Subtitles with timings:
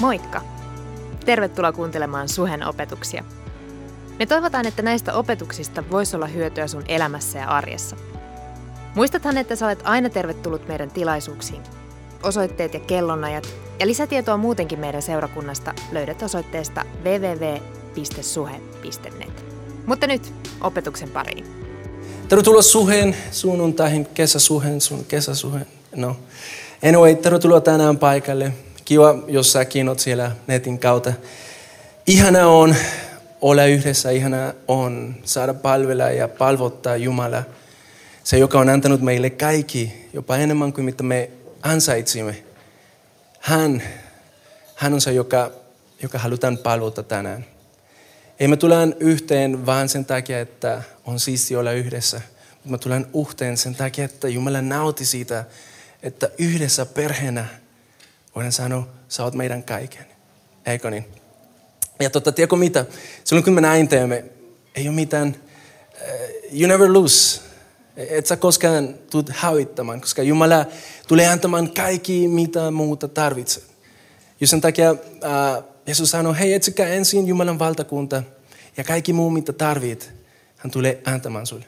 [0.00, 0.42] Moikka!
[1.24, 3.24] Tervetuloa kuuntelemaan Suhen opetuksia.
[4.18, 7.96] Me toivotaan, että näistä opetuksista voisi olla hyötyä sun elämässä ja arjessa.
[8.94, 11.62] Muistathan, että sä olet aina tervetullut meidän tilaisuuksiin.
[12.22, 13.48] Osoitteet ja kellonajat
[13.80, 17.64] ja lisätietoa muutenkin meidän seurakunnasta löydät osoitteesta www.suhe.net.
[19.86, 21.46] Mutta nyt opetuksen pariin.
[22.28, 25.66] Tervetuloa Suheen, sunnuntaihin, kesäsuheen, sun kesäsuheen.
[25.96, 26.16] No,
[26.84, 28.52] anyway, tervetuloa tänään paikalle.
[28.88, 31.12] Kiva, jos säkin oot siellä netin kautta.
[32.06, 32.76] Ihana on
[33.40, 37.42] olla yhdessä, ihana on saada palvella ja palvottaa Jumala.
[38.24, 41.30] Se, joka on antanut meille kaikki, jopa enemmän kuin mitä me
[41.62, 42.44] ansaitsimme.
[43.40, 43.82] Hän,
[44.74, 45.50] hän on se, joka,
[46.02, 47.44] joka halutaan palvota tänään.
[48.40, 52.20] Ei me tullaan yhteen vaan sen takia, että on siisti olla yhdessä.
[52.54, 55.44] Mutta me tullaan yhteen sen takia, että Jumala nauti siitä,
[56.02, 57.46] että yhdessä perheenä
[58.38, 60.06] voidaan sanoa, sä oot meidän kaiken.
[60.66, 61.04] Eikö niin?
[62.00, 62.86] Ja tota, tiedätkö mitä?
[63.24, 64.24] Silloin kun me näin teemme,
[64.74, 67.40] ei ole mitään, uh, you never lose.
[67.96, 70.66] Et sä koskaan tulet hävittämään, koska Jumala
[71.08, 73.64] tulee antamaan kaikki, mitä muuta tarvitset.
[74.40, 74.98] Ja sen takia uh,
[75.86, 78.22] Jeesus sanoi, hei etsikää ensin Jumalan valtakunta
[78.76, 80.12] ja kaikki muu, mitä tarvit,
[80.56, 81.64] hän tulee antamaan sulle.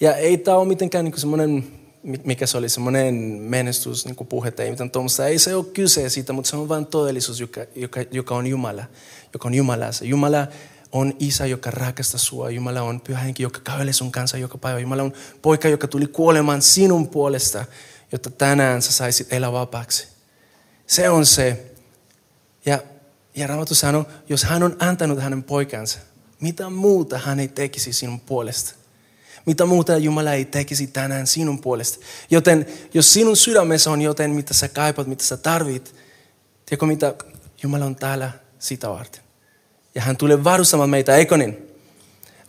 [0.00, 1.64] Ja ei tämä ole mitenkään niin semmoinen
[2.04, 5.26] mikä se oli semmoinen menestys, niin puhe tai mitään tuommoista.
[5.26, 8.84] Ei se ole kyse siitä, mutta se on vain todellisuus, joka, joka, joka on Jumala.
[9.32, 9.92] Joka on Jumala.
[9.92, 10.46] Se Jumala
[10.92, 12.50] on isä, joka rakastaa sua.
[12.50, 14.78] Jumala on pyhä henki, joka kävelee sun kanssa joka päivä.
[14.78, 17.64] Jumala on poika, joka tuli kuolemaan sinun puolesta,
[18.12, 20.08] jotta tänään sä saisit elää vapaaksi.
[20.86, 21.74] Se on se.
[22.66, 22.78] Ja,
[23.36, 25.98] ja Raamattu sanoo, jos hän on antanut hänen poikansa,
[26.40, 28.83] mitä muuta hän ei tekisi sinun puolesta.
[29.46, 31.98] Mitä muuta Jumala ei tekisi tänään sinun puolesta.
[32.30, 35.94] Joten jos sinun sydämessä on joten, mitä sä kaipat, mitä sä tarvit,
[36.66, 37.14] tiedätkö mitä?
[37.62, 39.22] Jumala on täällä sitä varten.
[39.94, 41.50] Ja hän tulee varustamaan meitä, eikö niin?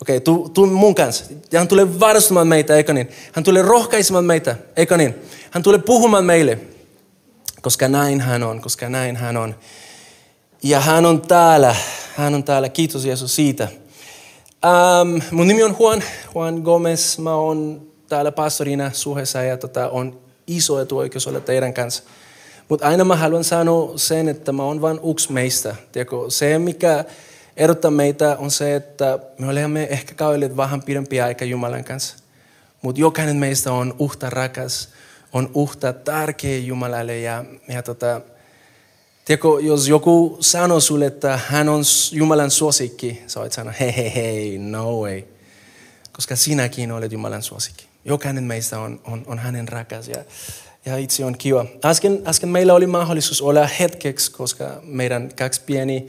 [0.01, 1.25] Okei, okay, tuu, tuu mun kanssa.
[1.51, 3.09] Ja hän tulee varustamaan meitä, eikö niin?
[3.33, 5.15] Hän tulee rohkaisemaan meitä, eikö niin?
[5.51, 6.59] Hän tulee puhumaan meille,
[7.61, 9.55] koska näin hän on, koska näin hän on.
[10.63, 11.75] Ja hän on täällä,
[12.15, 12.69] hän on täällä.
[12.69, 13.67] Kiitos Jeesus siitä.
[14.65, 16.03] Um, mun nimi on Juan,
[16.35, 17.17] Juan Gomez.
[17.17, 22.03] Mä oon täällä pastorina suhessa ja tota, on iso etuoikeus olla teidän kanssa.
[22.69, 25.75] Mutta aina mä haluan sanoa sen, että mä oon vain yksi meistä.
[25.91, 26.15] Tiedätkö?
[26.29, 27.05] Se, mikä
[27.57, 32.17] erottaa meitä, on se, että me olemme ehkä kaudelleet vähän pidempiä aika Jumalan kanssa.
[32.81, 34.89] Mutta jokainen meistä on uhta rakas,
[35.33, 37.19] on uhta tärkeä Jumalalle.
[37.19, 38.21] Ja, ja tota,
[39.25, 44.15] Tiedätkö, jos joku sanoo sulle, että hän on Jumalan suosikki, sä voit sanoa, hei, hei,
[44.15, 45.23] hei, no way.
[46.11, 47.85] Koska sinäkin olet Jumalan suosikki.
[48.05, 50.23] Jokainen meistä on, on, on hänen rakas ja,
[50.85, 51.65] ja itse on kiva.
[51.85, 56.07] Äsken, äsken meillä oli mahdollisuus olla hetkeksi, koska meidän kaksi pieni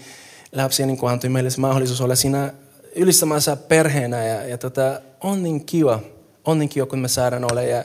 [0.53, 2.53] lapsia niin antoi meille mahdollisuus olla siinä
[2.95, 4.25] ylistämässä perheenä.
[4.25, 6.01] Ja, ja tota, on niin kiva,
[6.45, 7.85] on niin kiva, kun me saadaan olla ja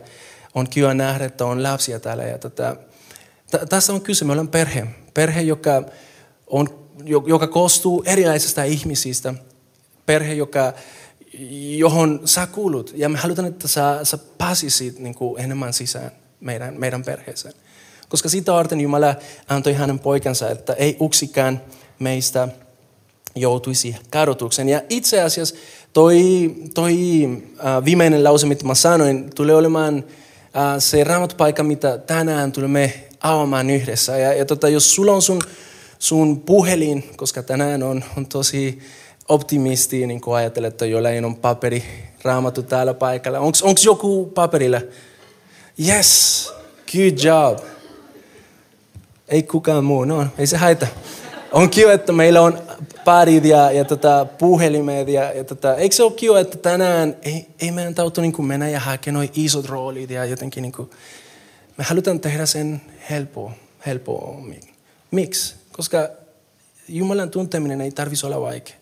[0.56, 2.24] on kiva nähdä, että on lapsia täällä.
[2.24, 2.76] Ja tota,
[3.52, 4.88] t- tässä on kyse, me ollaan perhe.
[5.14, 5.84] Perhe, joka,
[6.48, 6.70] on,
[7.28, 9.34] joka koostuu erilaisista ihmisistä.
[10.06, 10.74] Perhe, joka,
[11.78, 12.94] johon sä kuulut.
[12.96, 17.54] Ja me halutaan, että sä, sä pääsisit niin kuin enemmän sisään meidän, meidän perheeseen.
[18.10, 19.16] Koska siitä varten Jumala
[19.48, 21.62] antoi hänen poikansa, että ei yksikään
[22.00, 22.48] meistä
[23.36, 24.70] joutuisi kadotuksen.
[24.70, 25.56] Ja itse asiassa
[25.94, 26.16] toi,
[26.74, 26.96] toi
[27.66, 33.70] äh, viimeinen lause, mitä mä sanoin, tulee olemaan äh, se raamatpaikka, mitä tänään tulemme avaamaan
[33.70, 34.18] yhdessä.
[34.18, 35.42] Ja, ja tota, jos sulla on sun,
[36.00, 38.80] sun puhelin, koska tänään on, on tosi
[39.30, 41.84] optimisti, niin kuin ajattelet, että jollain on paperi
[42.24, 43.40] raamattu täällä paikalla.
[43.40, 44.82] Onko joku paperilla?
[45.88, 46.54] Yes,
[46.92, 47.60] good job.
[49.28, 50.88] Ei kukaan muu, no ei se haita.
[51.52, 52.60] On kiva, että meillä on
[53.06, 55.08] parit ja, ja tota, puhelimet.
[55.08, 58.70] Ja, ja tota, eikö se ole kiva, että tänään ei, ei meidän tautu niin mennä
[58.70, 60.90] ja hakea noin isot roolit ja jotenkin niin kuin,
[61.78, 63.52] me halutaan tehdä sen helppo,
[63.86, 64.62] helpommin.
[65.12, 65.56] Miksi?
[65.72, 66.10] Koska
[66.88, 68.76] Jumalan tunteminen ei tarvitsisi olla vaikea.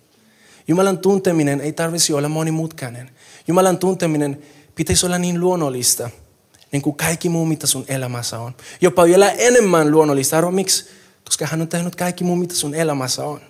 [0.68, 3.10] Jumalan tunteminen ei tarvitsisi olla monimutkainen.
[3.48, 4.42] Jumalan tunteminen
[4.76, 6.10] pitäisi olla niin luonnollista,
[6.72, 8.54] niin kuin kaikki muu, mitä sun elämässä on.
[8.82, 10.38] Jopa vielä enemmän luonnollista.
[10.38, 10.86] Arvo miksi?
[11.26, 13.42] Koska hän on tehnyt kaikki muu, mitä sun elämässä on.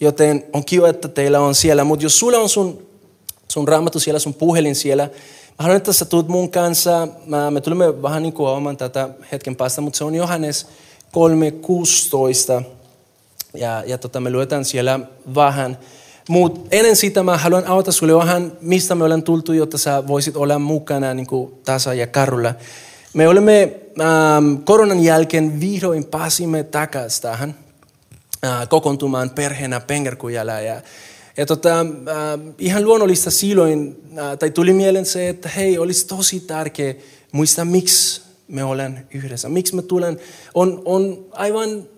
[0.00, 1.84] Joten on kiva, että teillä on siellä.
[1.84, 2.86] Mutta jos sulla on sun,
[3.48, 5.10] sun raamattu siellä, sun puhelin siellä,
[5.58, 7.08] haluan, että sä tulet mun kanssa.
[7.26, 10.66] Mä, me tulemme vähän niin kuin tätä hetken päästä, mutta se on Johannes
[12.60, 12.64] 3.16.
[13.54, 15.00] Ja, ja tota, me luetaan siellä
[15.34, 15.78] vähän.
[16.28, 20.36] Mutta ennen sitä mä haluan avata sulle vähän, mistä me ollaan tultu, jotta sä voisit
[20.36, 22.54] olla mukana niin kuin tasa ja karulla.
[23.14, 27.54] Me olemme ähm, koronan jälkeen vihdoin pääsimme takaisin tähän.
[28.44, 30.52] äh, kokoontumaan perheenä Pengerkujalla.
[30.52, 30.80] Ja,
[31.36, 31.86] ja tota, äh,
[32.58, 36.94] ihan luonnollista silloin, äh, tai tuli mieleen se, että hei, olisi tosi tärkeä
[37.32, 39.48] muistaa, miksi me olen yhdessä.
[39.48, 40.18] Miksi me tulen,
[40.54, 41.88] on, on aivan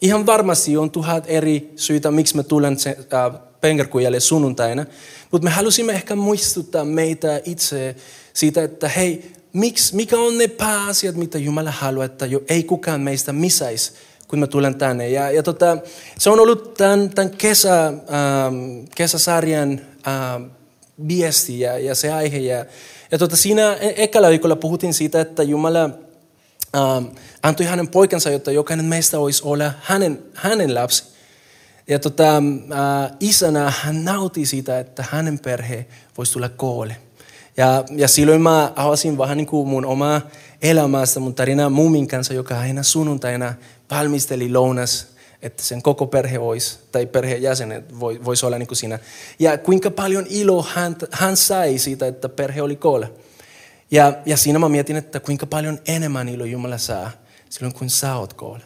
[0.00, 4.86] ihan varmasti on tuhat eri syitä, miksi me tulen äh, Pengerkujalle sunnuntaina.
[5.30, 7.96] Mutta me halusimme ehkä muistuttaa meitä itse
[8.32, 13.00] siitä, että hei, miksi, mikä on ne pääasiat, mitä Jumala haluaa, että jo ei kukaan
[13.00, 13.92] meistä misaisi,
[14.30, 15.08] kun mä tulen tänne.
[15.08, 15.78] Ja, ja tota,
[16.18, 20.42] se on ollut tämän, tämän kesä, ähm, kesäsarjan ähm,
[21.08, 22.38] viesti ja, ja se aihe.
[22.38, 22.64] Ja,
[23.10, 25.90] ja tota, siinä e-, ekalla viikolla puhuttiin siitä, että Jumala
[26.76, 27.04] ähm,
[27.42, 31.04] antoi hänen poikansa, jotta jokainen meistä olisi olla hänen, hänen lapsi.
[31.88, 35.86] Ja tota, äh, isänä hän nauti siitä, että hänen perhe
[36.18, 36.96] voisi tulla koolle.
[37.56, 40.20] Ja, ja silloin mä avasin vähän niin kuin mun omaa
[40.62, 43.54] elämästä, mun tarinaa mummin kanssa, joka aina sunnuntaina
[43.90, 45.06] valmisteli lounas,
[45.42, 48.98] että sen koko perhe voisi, tai perhejäsenet voisi olla niin kuin siinä.
[49.38, 53.06] Ja kuinka paljon ilo hän, hän sai siitä, että perhe oli koolla.
[53.90, 57.10] Ja, ja siinä mä mietin, että kuinka paljon enemmän ilo Jumala saa
[57.48, 58.64] silloin, kun sä oot koolla.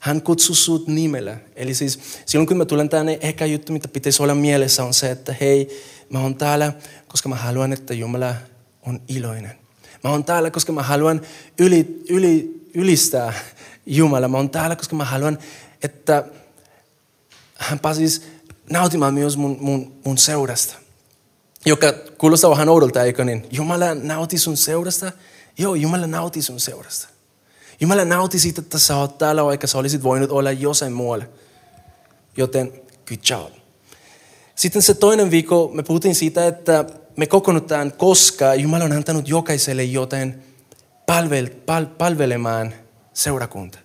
[0.00, 1.36] Hän kutsuu sut nimellä.
[1.56, 5.10] Eli siis silloin kun mä tulen tänne, ehkä juttu, mitä pitäisi olla mielessä on se,
[5.10, 5.68] että hei,
[6.12, 6.72] mä oon täällä,
[7.08, 8.34] koska mä haluan, että Jumala
[8.82, 9.58] on iloinen.
[10.04, 11.20] Mä oon täällä, koska mä haluan
[11.58, 13.32] yli, yli, ylistää
[13.86, 14.28] Jumala.
[14.28, 15.38] Mä oon täällä, koska mä haluan,
[15.82, 16.24] että
[17.54, 18.22] hän pääsisi
[18.70, 20.74] nautimaan myös mun, mun, mun seurasta.
[21.66, 23.46] Joka kuulostaa vähän oudolta, eikö niin?
[23.50, 25.12] Jumala nauti sun seurasta.
[25.58, 27.08] Joo, Jumala nauti sun seurasta.
[27.80, 31.24] Jumala nauti siitä, että sä oot täällä, vaikka sä olisit voinut olla jossain muualla.
[32.36, 32.72] Joten
[33.08, 33.61] good job.
[34.54, 36.84] Sitten se toinen viikko me puhuttiin siitä, että
[37.16, 40.42] me kokoonnutaan, koska Jumala on antanut jokaiselle joten
[41.06, 42.74] palvel, pal, palvelemaan
[43.14, 43.78] seurakunta.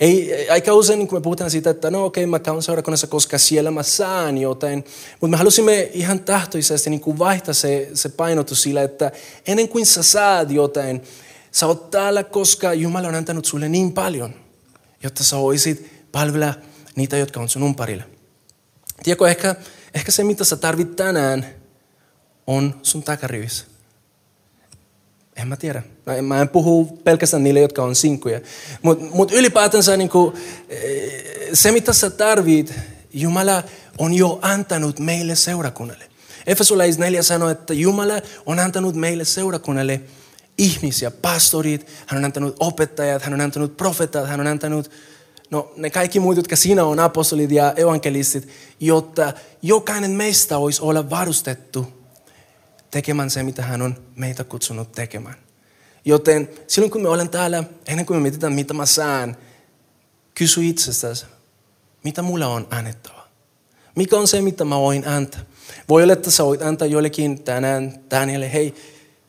[0.00, 3.38] Ei, aika usein kun me puhutaan siitä, että no okei, okay, mä käyn seurakunnassa, koska
[3.38, 4.84] siellä mä saan jotain.
[5.20, 9.12] Mutta me halusimme ihan tahtoisesti niin kuin vaihtaa se, se painotus sillä, että
[9.46, 11.02] ennen kuin sä saat jotain,
[11.56, 14.34] Sä oot täällä, koska Jumala on antanut sulle niin paljon,
[15.02, 16.54] jotta sä voisit palvella
[16.96, 18.02] niitä, jotka on sun umparilla.
[19.02, 19.54] Tiedätkö, ehkä,
[19.96, 21.46] ehkä se, mitä sä tarvit tänään,
[22.46, 23.64] on sun takarivissä.
[25.36, 25.82] En mä tiedä.
[26.22, 28.40] Mä en puhu pelkästään niille, jotka on sinkkuja.
[28.82, 30.36] Mutta mut ylipäätänsä niin kuin,
[30.68, 31.12] eh,
[31.52, 32.74] se, mitä sä tarvit,
[33.12, 33.62] Jumala
[33.98, 36.04] on jo antanut meille seurakunnalle.
[36.46, 38.14] Efesolais 4 sanoo, että Jumala
[38.46, 40.00] on antanut meille seurakunnalle
[40.58, 44.90] ihmisiä, pastorit, hän on antanut opettajat, hän on antanut profetat, hän on antanut
[45.50, 48.48] no, ne kaikki muut, jotka siinä on, apostolit ja evankelistit,
[48.80, 49.32] jotta
[49.62, 51.86] jokainen meistä olisi olla varustettu
[52.90, 55.36] tekemään se, mitä hän on meitä kutsunut tekemään.
[56.04, 59.36] Joten silloin kun me olen täällä, ennen kuin me mietitään, mitä mä saan,
[60.34, 61.26] kysy itsestäsi,
[62.04, 63.26] mitä mulla on annettava.
[63.94, 65.40] Mikä on se, mitä mä voin antaa?
[65.88, 68.74] Voi olla, että sä voit antaa jollekin tänään, Danielle, hei,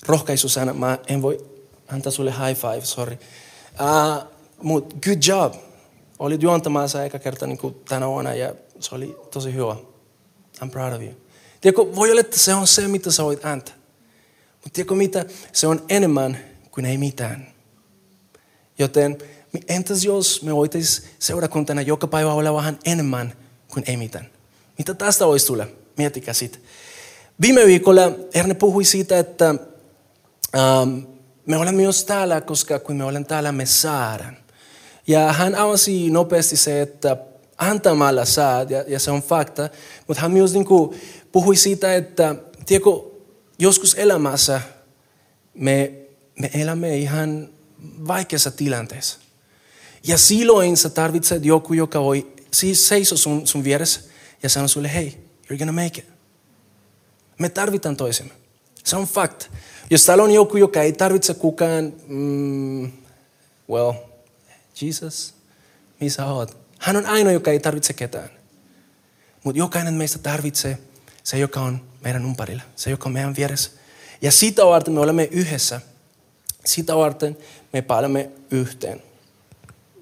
[0.06, 0.74] rohkaisusana.
[0.74, 1.46] Mä en voi
[1.88, 3.18] antaa sulle high five, sorry.
[3.80, 4.28] Uh,
[4.62, 5.67] Mutta good job.
[6.20, 9.76] Olit juontamassa eka kerta niin kuin tänä vuonna ja se oli tosi hyvä.
[10.62, 11.14] I'm proud of you.
[11.62, 13.76] Tiedätkö, voi olla, että se on se, mitä sä voit antaa.
[14.54, 15.26] Mutta tiedätkö mitä?
[15.54, 16.40] Se on enemmän
[16.72, 17.48] kuin ei mitään.
[18.80, 19.18] Joten
[19.68, 23.34] entäs jos me voitaisiin seurakuntana joka päivä olla vähän enemmän
[23.68, 24.30] kuin ei mitään?
[24.78, 25.66] Mitä tästä voisi tulla?
[25.98, 26.62] Miettikää sitten.
[27.42, 28.02] Viime viikolla
[28.34, 29.56] Erne puhui siitä, että
[30.56, 31.08] Um,
[31.46, 34.38] me olemme myös täällä, koska kun me olemme täällä, me saadaan.
[35.08, 37.18] Ja hän avasi nopeasti se, että
[37.58, 39.70] antamalla saat, ja, ja se on fakta,
[40.08, 42.36] mutta hän myös niin kuin puhui siitä, että
[42.66, 42.90] tiedätkö,
[43.60, 44.62] joskus elämässä
[45.54, 45.92] me,
[46.40, 47.50] me elämme ihan
[48.08, 49.20] vaikeassa tilanteessa.
[50.04, 54.02] Ja silloin sä tarvitset joku, joka voi siis seiso sun, sun vieressä
[54.44, 56.06] ja sanoa sulle, hei, you're gonna make it.
[57.40, 58.34] Me tarvitaan toisemme.
[58.84, 59.46] Se on fakta.
[59.90, 62.92] Jos täällä on joku, joka ei tarvitse kukaan, mm,
[63.70, 63.94] well,
[64.82, 65.34] Jesus,
[66.00, 66.58] missä oot?
[66.80, 68.30] Hän on ainoa, joka ei tarvitse ketään.
[69.44, 70.78] Mutta jokainen meistä tarvitsee
[71.24, 73.72] se, joka on meidän umparilla, se, joka on meidän vieressä.
[74.22, 75.82] Ja sitä varten me olemme yhdessä.
[76.66, 77.38] Sitä varten
[77.74, 79.04] me palaamme yhteen.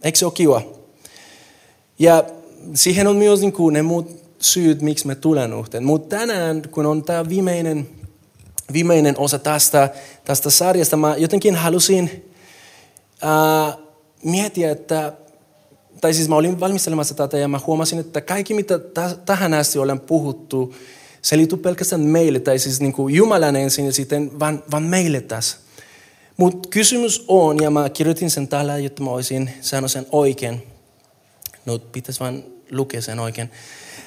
[0.03, 0.61] Eikö se ole kiva?
[1.99, 2.23] Ja
[2.73, 5.83] siihen on myös niin kuin ne muut syyt, miksi me tulemme yhteen.
[5.83, 7.89] Mutta tänään, kun on tämä viimeinen
[8.73, 9.89] viimeinen osa tästä,
[10.25, 10.97] tästä sarjasta.
[10.97, 12.33] Mä jotenkin halusin
[13.21, 13.77] ää,
[14.25, 15.13] miettiä, että,
[16.01, 19.79] tai siis mä olin valmistelemassa tätä ja mä huomasin, että kaikki mitä t- tähän asti
[19.79, 20.75] olen puhuttu,
[21.21, 25.21] se liittyy pelkästään meille, tai siis niin kuin Jumalan ensin ja sitten vaan, vaan meille
[25.21, 25.57] tässä.
[26.37, 30.63] Mutta kysymys on, ja mä kirjoitin sen täällä, jotta mä olisin sanonut sen oikein.
[31.65, 33.49] No, pitäisi vain lukea sen oikein.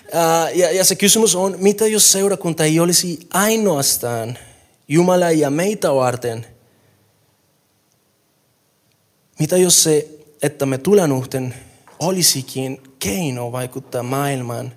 [0.07, 4.39] Uh, ja, ja se kysymys on, mitä jos seurakunta ei olisi ainoastaan
[4.89, 6.47] Jumala ja meitä varten?
[9.39, 10.09] Mitä jos se,
[10.43, 11.55] että me tulenuhten
[11.99, 14.73] olisikin keino vaikuttaa maailmaan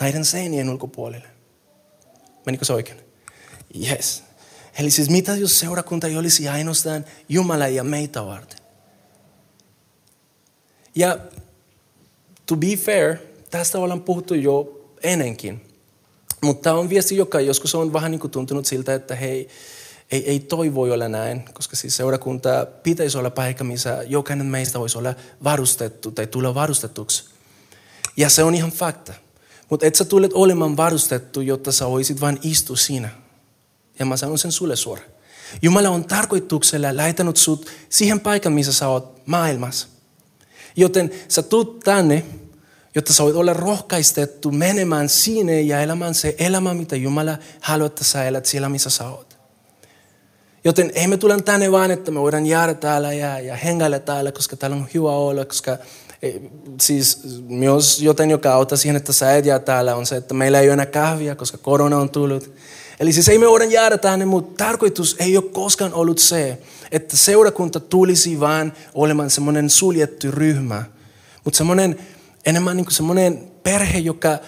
[0.00, 1.28] näiden seinien ulkopuolelle?
[2.46, 2.98] Menikö se oikein?
[3.90, 4.22] Yes.
[4.78, 8.58] Eli siis mitä jos seurakunta ei olisi ainoastaan Jumala ja meitä varten?
[10.94, 11.18] Ja
[12.46, 13.16] to be fair,
[13.50, 15.60] tästä ollaan puhuttu jo ennenkin.
[16.42, 19.48] Mutta tämä on viesti, joka joskus on vähän niin kuin tuntunut siltä, että hei,
[20.10, 24.80] ei, ei toi voi olla näin, koska siis seurakunta pitäisi olla paikka, missä jokainen meistä
[24.80, 27.24] voisi olla varustettu tai tulla varustetuksi.
[28.16, 29.12] Ja se on ihan fakta.
[29.70, 33.08] Mutta et sä tulet olemaan varustettu, jotta sä voisit vain istua siinä.
[33.98, 35.10] Ja mä sanon sen sulle suoraan.
[35.62, 39.88] Jumala on tarkoituksella lähetänyt sut siihen paikan, missä sä oot maailmassa.
[40.76, 42.24] Joten sä tuut tänne,
[42.94, 48.04] jotta sä voit olla rohkaistettu menemään sinne ja elämään se elämä, mitä Jumala haluaa, että
[48.04, 49.33] sä elät siellä, missä sä oot.
[50.64, 54.32] Joten ei me tule tänne vaan, että me voidaan jäädä täällä ja, ja hengailla täällä,
[54.32, 55.78] koska täällä on hyvä olla, koska
[56.80, 60.60] siis myös joten, joka auttaa siihen, että sä et jää täällä, on se, että meillä
[60.60, 62.54] ei ole enää kahvia, koska korona on tullut.
[63.00, 66.58] Eli siis ei me voida jäädä tänne, mutta tarkoitus ei ole koskaan ollut se,
[66.90, 70.84] että seurakunta tulisi vaan olemaan semmoinen suljettu ryhmä,
[71.44, 71.98] mutta semmoinen
[72.46, 74.38] enemmän niin kuin semmoinen perhe, joka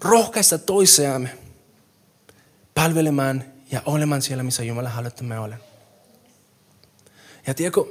[0.00, 1.30] rohkaista toisiamme
[2.74, 5.64] palvelemaan ja olemaan siellä, missä Jumala haluaa, että me olemme.
[7.46, 7.84] Ja tiedätkö,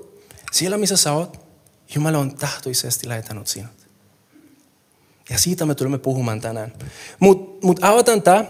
[0.52, 1.40] siellä missä sä oot,
[1.96, 3.72] Jumala on tahtoisesti lähetänyt sinut.
[5.30, 6.74] Ja siitä me tulemme puhumaan tänään.
[7.20, 8.46] Mutta mut aloitan tämä.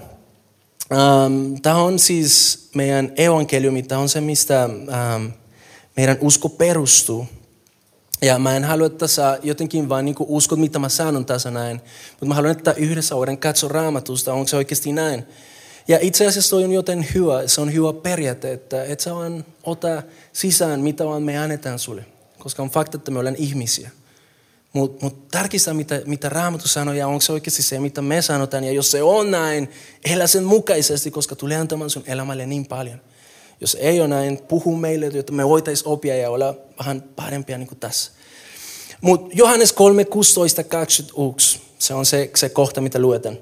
[1.25, 5.31] Um, tämä on siis meidän evankeliumi, tämä on se, mistä um,
[5.97, 7.27] meidän usko perustuu.
[8.21, 11.81] Ja mä en halua, että sä jotenkin vaan niin uskot, mitä mä sanon tässä näin.
[12.11, 15.25] Mutta mä haluan, että yhdessä voidaan katsoa raamatusta, onko se oikeasti näin.
[15.89, 20.03] Ja itse asiassa on joten hyvä, se on hyvä periaate, että et sä vaan ota
[20.33, 22.05] sisään, mitä vaan me annetaan sulle.
[22.39, 23.89] Koska on fakta, että me ollaan ihmisiä.
[24.73, 28.63] Mutta mut tarkista, mitä, mitä Raamattu sanoo ja onko se oikeasti se, mitä me sanotaan.
[28.63, 29.69] Ja jos se on näin,
[30.05, 33.01] elä sen mukaisesti, koska tulee antamaan sun elämälle niin paljon.
[33.61, 37.67] Jos ei ole näin, puhu meille, jotta me voitaisiin oppia ja olla vähän parempia niin
[37.67, 38.11] kuin tässä.
[39.01, 43.37] Mutta Johannes 3, 16, 21, se on se, se kohta, mitä luetaan.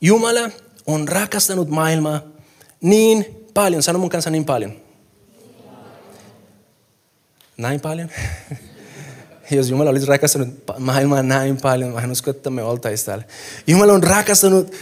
[0.00, 0.50] Jumala
[0.88, 2.20] on rakastanut maailmaa
[2.80, 4.72] niin paljon, sano mun kanssa niin paljon.
[7.56, 8.10] Näin paljon?
[9.50, 13.24] Jos Jumala olisi rakastanut maailmaa näin paljon, mä en usko, että me oltaisiin täällä.
[13.66, 14.74] Jumala on rakastanut,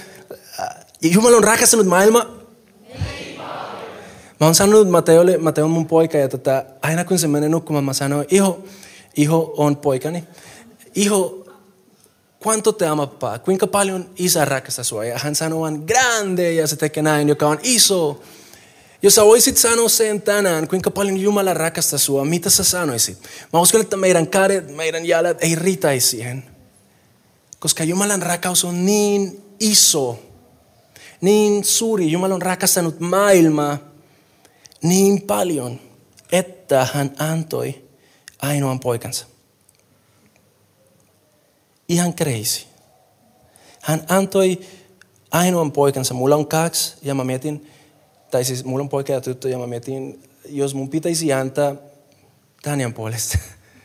[0.61, 0.69] äh,
[1.03, 2.47] Jumala on rakastanut maailmaa
[4.41, 7.85] Mä oon sanonut Mateolle, Mateo on mun poika ja tota, aina kun se menee nukkumaan,
[7.85, 8.65] mä sanoin, iho,
[9.17, 10.25] iho on poikani.
[10.95, 11.46] Iho,
[12.47, 13.39] cuánto te ama pa?
[13.39, 15.05] Kuinka paljon isä rakastaa sua?
[15.05, 18.23] Ja hän sanoo vaan grande ja se tekee näin, joka on iso.
[19.03, 23.19] Jos sä voisit sanoa sen tänään, kuinka paljon Jumala rakastaa sua, mitä sä sanoisit?
[23.53, 26.45] Mä uskon, että meidän kädet, meidän jalat ei riitäisi siihen.
[27.59, 30.19] Koska Jumalan rakkaus on niin iso,
[31.21, 32.13] niin suuri.
[32.13, 33.79] Jumala on rakastanut maailmaa
[34.83, 35.81] niin paljon,
[36.33, 37.85] että hän antoi
[38.39, 39.27] ainoan poikansa.
[41.89, 42.67] Ihan crazy.
[43.83, 44.61] Hän antoi
[45.31, 46.15] ainoan poikansa.
[46.15, 47.71] Mulla on kaksi ja mä mietin,
[48.31, 51.75] tai siis mulla on poika ja tyttö ja mä mietin, jos mun pitäisi antaa
[52.63, 53.39] Tanjan puolesta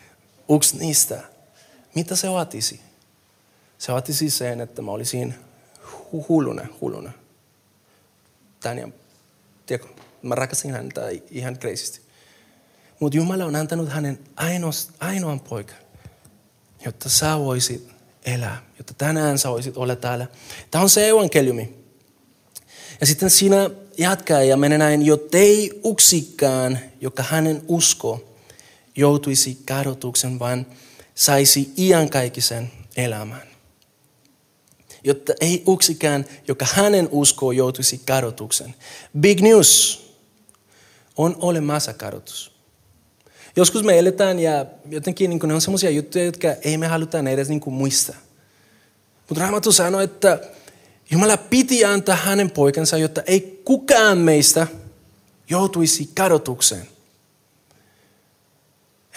[0.55, 1.21] yksi niistä,
[1.95, 2.79] mitä se vaatisi?
[3.77, 5.35] Se vaatisi sen, että mä olisin
[6.29, 7.11] hulluna, hulluna.
[8.59, 8.93] Tanjan,
[9.65, 12.01] tiedätkö, mä rakastin häntä ihan kreisisti.
[12.99, 14.19] Mutta Jumala on antanut hänen
[14.99, 15.77] ainoan poikan,
[16.85, 17.90] jotta sä voisit
[18.25, 20.27] elää, jotta tänään sä voisit olla täällä.
[20.71, 21.75] Tämä on se evankeliumi.
[23.01, 25.01] Ja sitten siinä jatkaa ja menee näin,
[25.33, 28.35] ei yksikään, joka hänen usko
[28.95, 30.65] joutuisi kadotuksen, vaan
[31.15, 33.51] saisi iankaikkisen elämän.
[35.03, 38.75] Jotta ei yksikään, joka hänen uskoo joutuisi kadotuksen.
[39.19, 40.01] Big news
[41.17, 42.50] on olemassa kadotus.
[43.55, 47.49] Joskus me eletään ja jotenkin niin ne on sellaisia juttuja, jotka ei me haluta edes
[47.49, 48.15] niin muistaa.
[49.29, 50.39] Mutta Raamattu sanoi, että
[51.11, 54.67] Jumala piti antaa hänen poikansa, jotta ei kukaan meistä
[55.49, 56.87] joutuisi kadotukseen.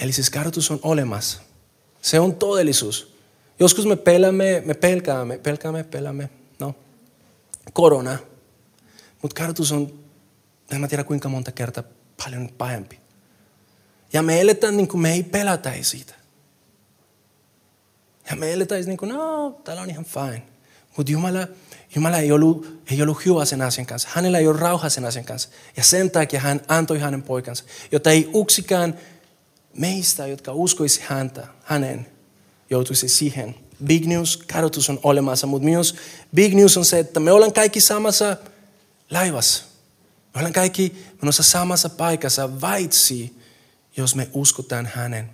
[0.01, 1.41] Eli siis kadotus on olemassa.
[2.03, 3.15] Se on todellisuus.
[3.61, 6.75] Joskus me peläämme, me pelkäämme, pelkäämme, peläämme, no,
[7.73, 8.19] korona.
[9.23, 10.05] Mutta kadotus on
[10.71, 11.85] en mä tiedä kuinka monta kertaa
[12.25, 13.04] paljon pahempi.
[14.15, 16.15] Ja me eletään niin kuin me ei pelätä siitä.
[18.31, 20.43] Ja me eletäisiin niin kuin, no, täällä on ihan fine.
[20.97, 21.47] Mutta Jumala,
[21.95, 24.09] Jumala ei ollut, ei ollut hyvä sen asian kanssa.
[24.13, 25.49] Hänellä ei ole rauha sen asian kanssa.
[25.77, 28.99] Ja sen takia hän antoi hänen poikansa, jotta ei yksikään
[29.77, 32.07] meistä, jotka uskoisi häntä, hänen,
[32.71, 33.55] joutuisi siihen.
[33.85, 35.97] Big news, kadotus on olemassa, mutta myös
[36.35, 38.37] big news on se, että me ollaan kaikki samassa
[39.11, 39.65] laivassa.
[40.35, 43.44] Me ollaan kaikki menossa samassa paikassa, vaitsi,
[43.97, 45.31] jos me uskotaan hänen.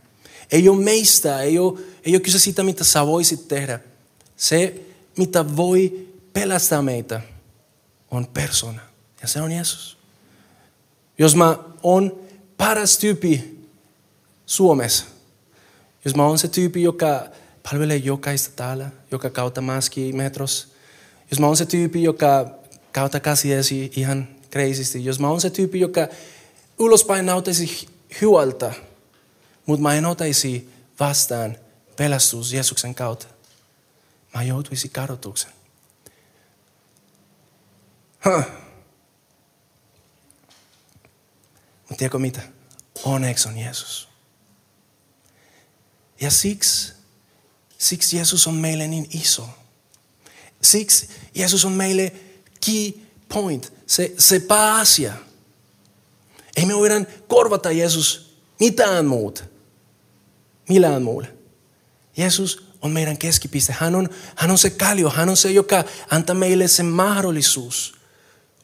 [0.52, 3.80] Ei ole meistä, ei ole, ei ole kyse siitä, mitä sä voisit tehdä.
[4.36, 4.74] Se,
[5.16, 7.20] mitä voi pelastaa meitä,
[8.10, 8.80] on persona.
[9.22, 9.98] Ja se on Jeesus.
[11.18, 12.20] Jos mä on
[12.56, 13.58] paras tyyppi
[14.46, 15.04] Suomessa,
[16.04, 17.26] jos mä oon se tyyppi, joka
[17.70, 20.68] palvelee jokaista täällä, joka kautta maski metros,
[21.30, 22.50] jos mä oon se tyyppi, joka
[22.92, 26.08] kautta käsiesi ihan kreisisti, jos mä oon se tyyppi, joka
[26.78, 27.88] ulospäin nautaisi
[28.20, 28.72] hyvältä,
[29.66, 31.56] mutta mä en otaisi vastaan
[31.96, 33.26] pelastus Jeesuksen kautta,
[34.34, 35.50] mä joutuisi kadotuksen.
[38.24, 38.44] Huh.
[41.90, 42.40] Mutta tiedätkö mitä?
[43.04, 44.08] Onneksi on Jeesus.
[46.20, 46.92] Ja siksi,
[47.78, 49.48] siksi Jeesus on meille niin iso.
[50.62, 52.12] Siksi Jeesus on meille
[52.66, 52.92] key
[53.28, 55.12] point, se, se pääasia.
[56.56, 56.94] Ei me voida
[57.28, 59.44] korvata Jeesus mitään muuta.
[60.68, 61.28] Millään muulle.
[62.16, 63.74] Jeesus on meidän keskipiste.
[63.78, 65.10] Hän on, hän on se kallio.
[65.10, 67.94] Hän on se, joka antaa meille sen mahdollisuus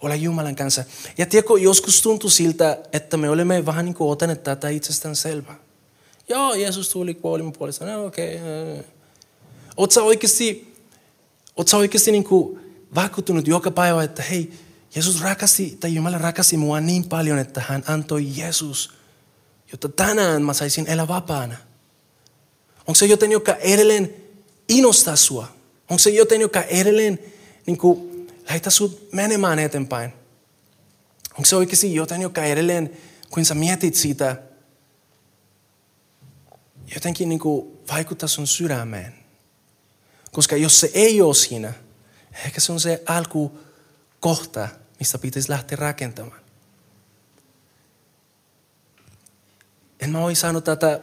[0.01, 0.85] olla Jumalan kanssa.
[1.19, 5.59] Ja tiedätkö, joskus tuntuu siltä, että me olemme vähän niin kuin otaneet tätä itsestään selvää.
[6.29, 7.87] Joo, Jeesus tuli kuolimme puolesta.
[7.87, 8.37] No okei.
[8.37, 8.85] Okay.
[9.77, 10.75] Oletko sä oikeasti,
[11.57, 12.61] oot sä oikeasti niin kuin
[12.95, 14.53] vakuuttunut joka päivä, että hei,
[14.97, 18.93] Jeesus rakasti, tai Jumala rakasti mua niin paljon, että hän antoi Jeesus,
[19.73, 21.57] jotta tänään mä saisin elää vapaana.
[22.79, 24.15] Onko se joten, joka edelleen
[24.69, 25.49] innostaa sua?
[25.91, 27.19] Onko se joten, joka edelleen
[27.67, 30.13] niin kuin, lähetä sut menemään eteenpäin?
[31.31, 32.91] Onko se oikeasti joten, joka edelleen,
[33.31, 34.43] kun sä mietit siitä,
[36.95, 39.15] jotenkin niin kuin vaikuttaa sun sydämeen?
[40.33, 41.73] Koska jos se ei ole siinä,
[42.45, 46.41] ehkä se on se alkukohta, mistä pitäisi lähteä rakentamaan.
[50.01, 51.01] En mä olisi saanut tätä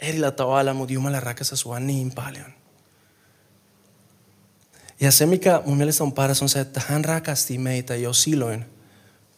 [0.00, 2.52] erillä tavalla, mutta Jumala rakastaa sua niin paljon.
[5.00, 8.64] Ja se, mikä mun mielestä on paras, on se, että hän rakasti meitä jo silloin,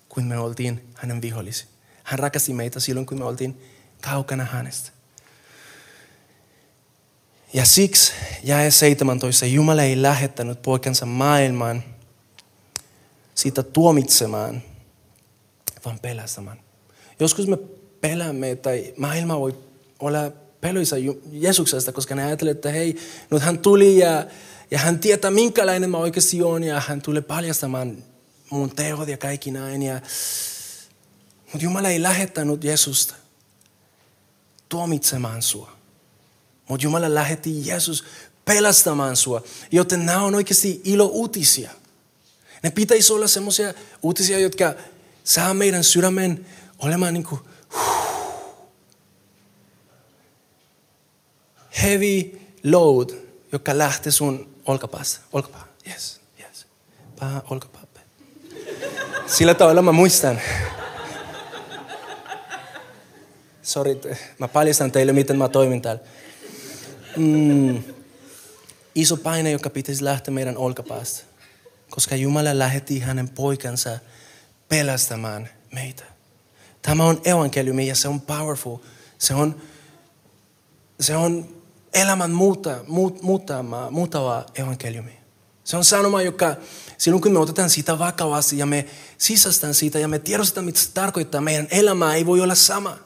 [0.09, 1.67] kun me oltiin hänen vihollisi.
[2.05, 3.63] Hän rakasti meitä silloin, kun me oltiin
[4.01, 4.91] kaukana hänestä.
[7.53, 8.13] Ja siksi
[8.45, 11.85] jäi 17 Jumala ei lähettänyt poikansa maailmaan
[13.41, 14.63] sitä tuomitsemaan,
[15.85, 16.61] vaan pelastamaan.
[17.21, 17.57] Joskus me
[18.01, 19.59] pelämme, tai maailma voi
[20.01, 20.97] olla peloissa
[21.33, 22.97] Jeesuksesta, koska ne ajattelee, että hei,
[23.31, 24.27] nyt hän tuli ja,
[24.71, 28.05] ja hän tietää minkälainen mä oikeasti on ja hän tulee paljastamaan
[28.51, 29.83] mun teot ja kaikki näin.
[29.83, 30.01] Ja...
[31.53, 33.15] Mutta Jumala ei lähettänyt Jeesusta
[34.69, 35.73] tuomitsemaan sua.
[36.69, 38.05] Mutta Jumala lähetti Jeesus
[38.45, 39.43] pelastamaan sua.
[39.73, 41.71] Joten nämä on oikeasti ilo-uutisia.
[42.63, 44.75] Ne pitäisi olla semmoisia uutisia, jotka
[45.25, 46.47] saa meidän sydämen
[46.79, 47.41] olemaan niin kuin,
[51.83, 53.11] heavy load,
[53.53, 55.21] joka lähtee sun olkapäästä.
[55.33, 56.67] Olkapää, yes, yes.
[57.21, 57.81] Pää, olkapää.
[59.27, 60.41] Sillä tavalla mä muistan.
[63.63, 64.01] Sori,
[64.39, 66.03] mä paljastan teille, miten mä toimin täällä.
[67.17, 67.83] Mm,
[68.95, 71.30] iso paine, joka pitäisi lähteä meidän olkapäästä.
[71.91, 73.99] Koska Jumala lähetti hänen poikansa
[74.69, 76.05] pelastamaan meitä.
[76.83, 78.77] Tämä on evankeliumi ja se on powerful.
[79.19, 79.63] Se on,
[81.01, 81.49] se on
[81.95, 85.21] elämän muuta, muut, muutama, muutava evankeliumi.
[85.65, 86.57] Se on sanoma, joka
[86.99, 88.87] silloin kun me otetaan sitä vakavasti ja me
[89.19, 92.99] sisästään siitä ja me tiedostetaan, mitä se tarkoittaa, meidän elämä ei voi olla sama.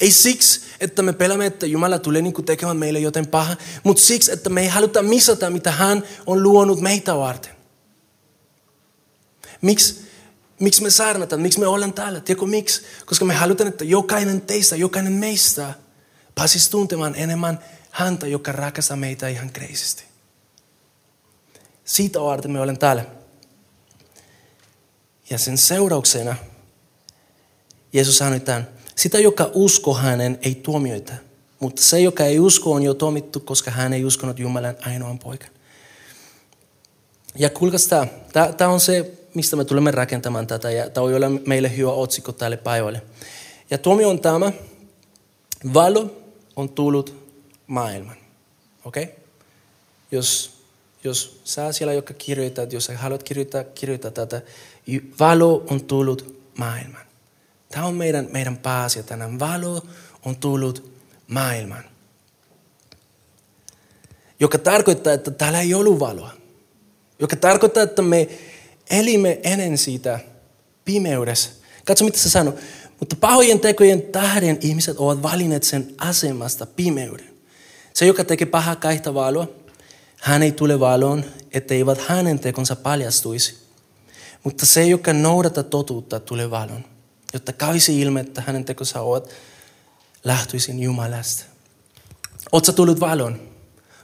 [0.00, 4.32] Ei siksi, että me pelämme, että Jumala tulee niin tekemään meille joten paha, mutta siksi,
[4.32, 7.51] että me ei haluta misata, mitä hän on luonut meitä varten.
[9.62, 10.12] Miksi?
[10.60, 11.42] Miksi me saarnataan?
[11.42, 12.20] Miksi me ollaan täällä?
[12.20, 12.82] Tiedätkö miksi?
[13.06, 15.74] Koska me halutaan, että jokainen teistä, jokainen meistä
[16.34, 17.58] pääsisi tuntemaan enemmän
[17.90, 20.04] häntä, joka rakastaa meitä ihan kreisisti.
[21.84, 23.04] Siitä varten me olen täällä.
[25.30, 26.36] Ja sen seurauksena
[27.92, 31.12] Jeesus sanoi tämän, sitä joka usko hänen ei tuomioita,
[31.60, 35.50] mutta se joka ei usko on jo tuomittu, koska hän ei uskonut Jumalan ainoan poikan.
[37.34, 38.06] Ja kuulkaas tämä,
[38.56, 42.32] tämä on se, mistä me tulemme rakentamaan tätä ja tämä voi olla meille hyvä otsikko
[42.32, 43.02] tälle päivälle.
[43.70, 44.52] Ja tuomio on tämä,
[45.74, 46.16] valo
[46.56, 47.14] on tullut
[47.66, 48.16] maailman.
[48.84, 49.02] Okei?
[49.02, 49.22] Okay?
[50.12, 50.60] jos,
[51.04, 54.42] jos sä siellä, joka kirjoitat, jos sä haluat kirjoittaa, kirjoittaa tätä,
[55.20, 57.02] valo on tullut maailman.
[57.68, 59.38] Tämä on meidän, meidän pääasia tänään.
[59.38, 59.82] Valo
[60.24, 60.92] on tullut
[61.28, 61.84] maailman.
[64.40, 66.30] Joka tarkoittaa, että täällä ei ollut valoa.
[67.18, 68.28] Joka tarkoittaa, että me
[68.92, 70.18] elimme ennen siitä
[70.84, 71.50] pimeydessä.
[71.84, 72.54] Katso, mitä se sanoo.
[73.00, 77.32] Mutta pahojen tekojen tähden ihmiset ovat valinneet sen asemasta pimeyden.
[77.94, 79.48] Se, joka tekee pahaa kaihta valoa,
[80.16, 83.58] hän ei tule valoon, etteivät hänen tekonsa paljastuisi.
[84.44, 86.84] Mutta se, joka noudata totuutta, tulee valon,
[87.32, 89.30] jotta kävisi ilme, että hänen tekonsa ovat
[90.24, 91.44] lähtöisin Jumalasta.
[92.52, 93.40] Oletko tullut valon?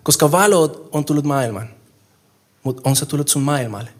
[0.02, 1.70] Koska valo on tullut maailmaan,
[2.62, 3.90] mutta on se tullut sun maailmalle.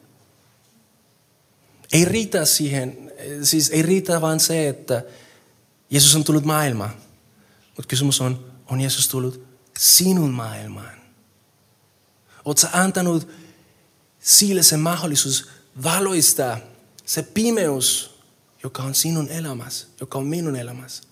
[1.93, 5.03] Ei riitä siihen, siis ei riitä vaan se, että
[5.91, 6.91] Jeesus on tullut maailmaan.
[7.77, 9.47] Mutta kysymys on, on Jeesus tullut
[9.79, 10.99] sinun maailmaan?
[12.45, 13.29] Oletko antanut
[14.21, 15.49] sille se mahdollisuus
[15.83, 16.59] valoistaa
[17.05, 18.19] se pimeys,
[18.63, 21.03] joka on sinun elämässä, joka on minun elämässä?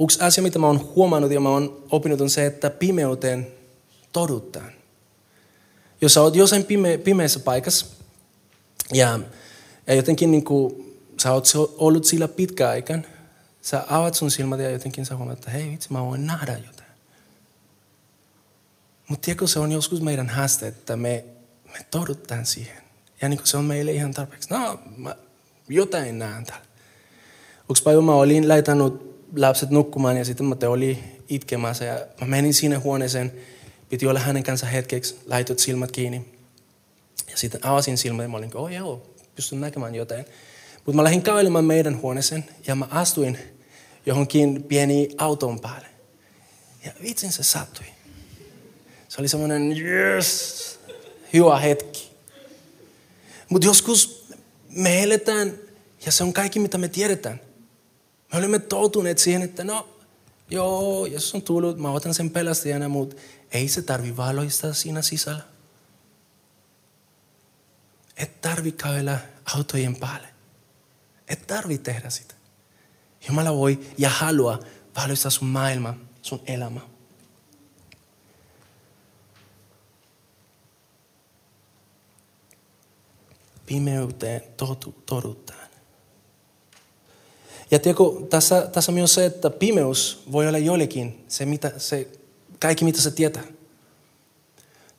[0.00, 3.46] Yksi asia, mitä mä oon huomannut ja mä oon oppinut on se, että pimeyteen
[4.12, 4.75] todutaan.
[6.06, 7.86] Jos oot jossain pime, pimeässä paikassa
[8.92, 9.20] ja,
[9.86, 11.46] ja jotenkin niin kuin, sä oot
[11.78, 13.06] ollut sillä pitkä aikaan,
[13.62, 16.90] sä avaat sun silmät ja jotenkin sä huomaat, että hei vitsi, mä voin nähdä jotain.
[19.08, 21.24] Mutta tiedätkö, se on joskus meidän haaste, että me,
[21.72, 22.82] me todutaan siihen.
[23.22, 24.50] Ja niin se on meille ihan tarpeeksi.
[24.50, 25.16] No, mä
[25.68, 26.66] jotain näen täällä.
[27.70, 32.54] Yksi päivä mä olin laittanut lapset nukkumaan ja sitten mä oli itkemässä ja mä menin
[32.54, 33.32] sinne huoneeseen.
[33.88, 36.24] Piti olla hänen kanssa hetkeksi, laitot silmät kiinni.
[37.30, 39.02] Ja sitten avasin silmät ja mä olin, oh joo,
[39.34, 40.24] pystyn näkemään jotain.
[40.76, 43.38] Mutta mä lähdin kävelemään meidän huoneeseen ja mä astuin
[44.06, 45.86] johonkin pieni auton päälle.
[46.84, 47.86] Ja vitsin se sattui.
[49.08, 50.78] Se oli semmoinen, yes,
[51.32, 52.10] hyvä hetki.
[53.48, 54.26] Mutta joskus
[54.68, 55.58] me eletään,
[56.06, 57.40] ja se on kaikki mitä me tiedetään.
[58.32, 59.88] Me olemme tottuneet siihen, että no,
[60.50, 63.16] joo, jos on tullut, mä otan sen pelastajana, mutta
[63.56, 65.42] ei se tarvi valoista siinä sisällä.
[68.16, 69.18] Et tarvi kävellä
[69.54, 70.28] autojen päälle.
[71.28, 72.34] Et tarvi tehdä sitä.
[73.28, 74.58] Jumala voi ja haluaa
[74.96, 76.80] valoistaa sun maailma, sun elämä.
[83.66, 84.42] Pimeyteen
[85.06, 85.68] todutaan.
[87.70, 92.08] Ja tiedätkö, tässä, tässä myös se, että pimeys voi olla joillekin se, mitä, se
[92.58, 93.42] kaikki, mitä se tietää.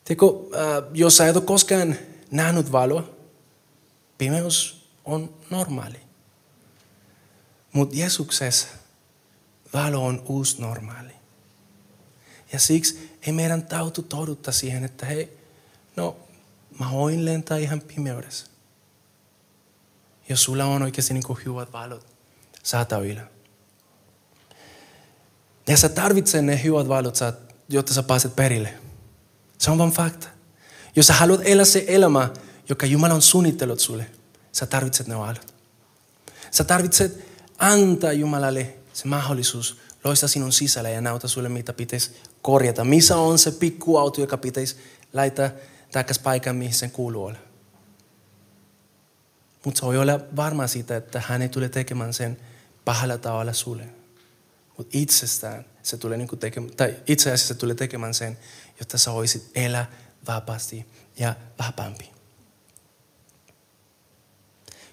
[0.04, 1.96] Tiedätkö, äh, jos sä et ole koskaan
[2.30, 3.10] nähnyt valoa,
[4.18, 6.00] pimeys on normaali.
[7.72, 8.68] Mutta Jeesuksessa
[9.74, 11.12] valo on uusi normaali.
[12.52, 15.38] Ja siksi ei meidän tautu todutta siihen, että hei,
[15.96, 16.16] no
[16.78, 18.46] mä voin lentää ihan pimeydessä.
[20.28, 22.06] Jos sulla on oikeasti niin hyvät valot
[22.62, 23.22] saatavilla.
[25.66, 27.16] Ja sä tarvitset ne hyvät valot,
[27.68, 28.74] jotta sä pääset perille.
[29.58, 30.28] Se on vain fakta.
[30.96, 32.30] Jos sä haluat elää se elämä,
[32.68, 34.06] joka Jumala on suunnitellut sulle,
[34.52, 35.54] sä tarvitset ne valot.
[36.50, 37.24] Sä tarvitset
[37.58, 42.10] antaa Jumalalle se mahdollisuus loista sinun sisällä ja näytä sulle, mitä pitäisi
[42.42, 42.84] korjata.
[42.84, 44.76] Missä on se pikkuauto, joka pitäisi
[45.12, 45.50] laittaa
[45.92, 47.38] takas paikan, mihin sen kuuluu olla.
[49.64, 52.36] Mutta se voi olla varma siitä, että hän ei tule tekemään sen
[52.84, 53.97] pahalla tavalla sulle.
[54.78, 58.38] Mutta itsestään se tulee niin tekemään, tai itse asiassa tulee tekemään sen,
[58.78, 59.90] jotta sä voisit elää
[60.28, 60.86] vapaasti
[61.18, 62.10] ja vapaampi.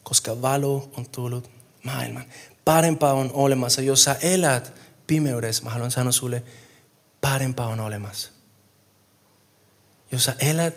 [0.04, 1.50] Koska valo on tullut
[1.84, 2.26] maailman
[2.66, 3.82] parempaa on olemassa.
[3.82, 4.74] Jos sä elät
[5.08, 6.44] pimeydessä, mä haluan sanoa sulle,
[7.22, 8.32] parempaa on olemassa.
[10.12, 10.76] Jos sä elät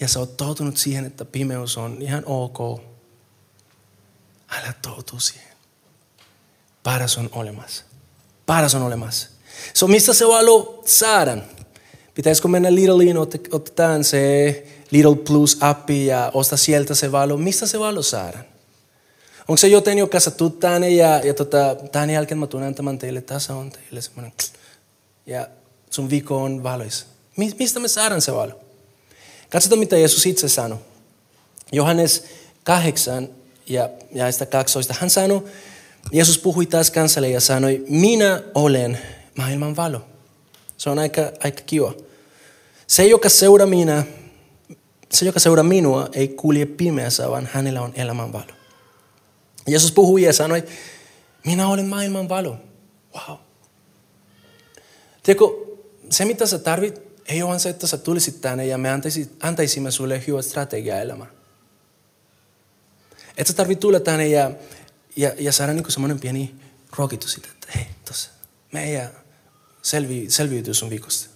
[0.00, 2.80] ja sä oot tottunut siihen, että pimeys on ihan ok,
[4.48, 5.56] älä totu siihen.
[6.82, 7.84] Paras on olemassa.
[8.46, 9.28] Paras on olemassa.
[9.74, 11.42] So mistä se valo saadaan?
[12.14, 13.16] Pitäisikö mennä Lidliin,
[13.50, 17.36] otetaan se Lidl Plus appi ja ostaa sieltä se valo.
[17.36, 18.44] Mistä se valo saadaan?
[19.48, 22.98] Onko se joten, joka sä tuut tänne ja, ja tota, tämän jälkeen mä tunnen tämän
[22.98, 24.32] teille, tässä on teille semmoinen.
[25.26, 25.48] Ja
[25.90, 27.06] sun viikko on valoissa.
[27.36, 28.60] Mistä me saadaan se valo?
[29.50, 30.78] Katsotaan, mitä Jeesus itse sanoi.
[31.72, 32.24] Johannes
[32.64, 33.28] 8
[33.66, 34.94] ja, ja sitä 12.
[35.00, 35.44] Hän sanoi,
[36.12, 38.98] Jeesus puhui taas kansalle ja sanoi, minä olen
[39.36, 40.04] maailman valo.
[40.76, 41.94] Se on aika, aika kiva.
[42.86, 44.04] Se, joka seuraa minä,
[45.12, 48.52] se, joka seuraa minua, ei kulje pimeässä, vaan hänellä on elämän valo.
[49.66, 50.64] Jeesus puhui ja sanoi,
[51.46, 52.56] minä olen maailman valo.
[53.14, 53.38] Wow.
[55.22, 55.44] Tiedätkö,
[56.10, 58.88] se mitä sä tarvit, ei ole se, että sä tulisit tänne ja me
[59.42, 61.30] antaisimme sulle hyvä strategia elämään.
[63.36, 64.50] Et sä tarvit tulla tänne ja,
[65.16, 66.54] ja, ja saada niinku semmoinen pieni
[66.96, 68.30] ruokitus siitä, että hei, tossa,
[68.72, 69.10] meidän
[69.82, 71.30] selvi, selviytyy sun viikosta.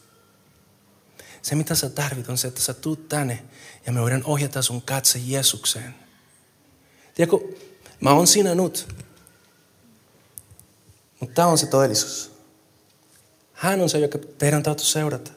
[1.43, 3.43] Se mitä sä tarvit on se, että sä tuut tänne
[3.87, 5.95] ja me voidaan ohjata sun katse Jeesukseen.
[7.14, 7.37] Tiedätkö,
[8.01, 8.88] mä oon siinä nyt.
[11.21, 12.33] Mutta tämä on se todellisuus.
[13.53, 15.31] Hän on se, joka teidän täytyy seurata.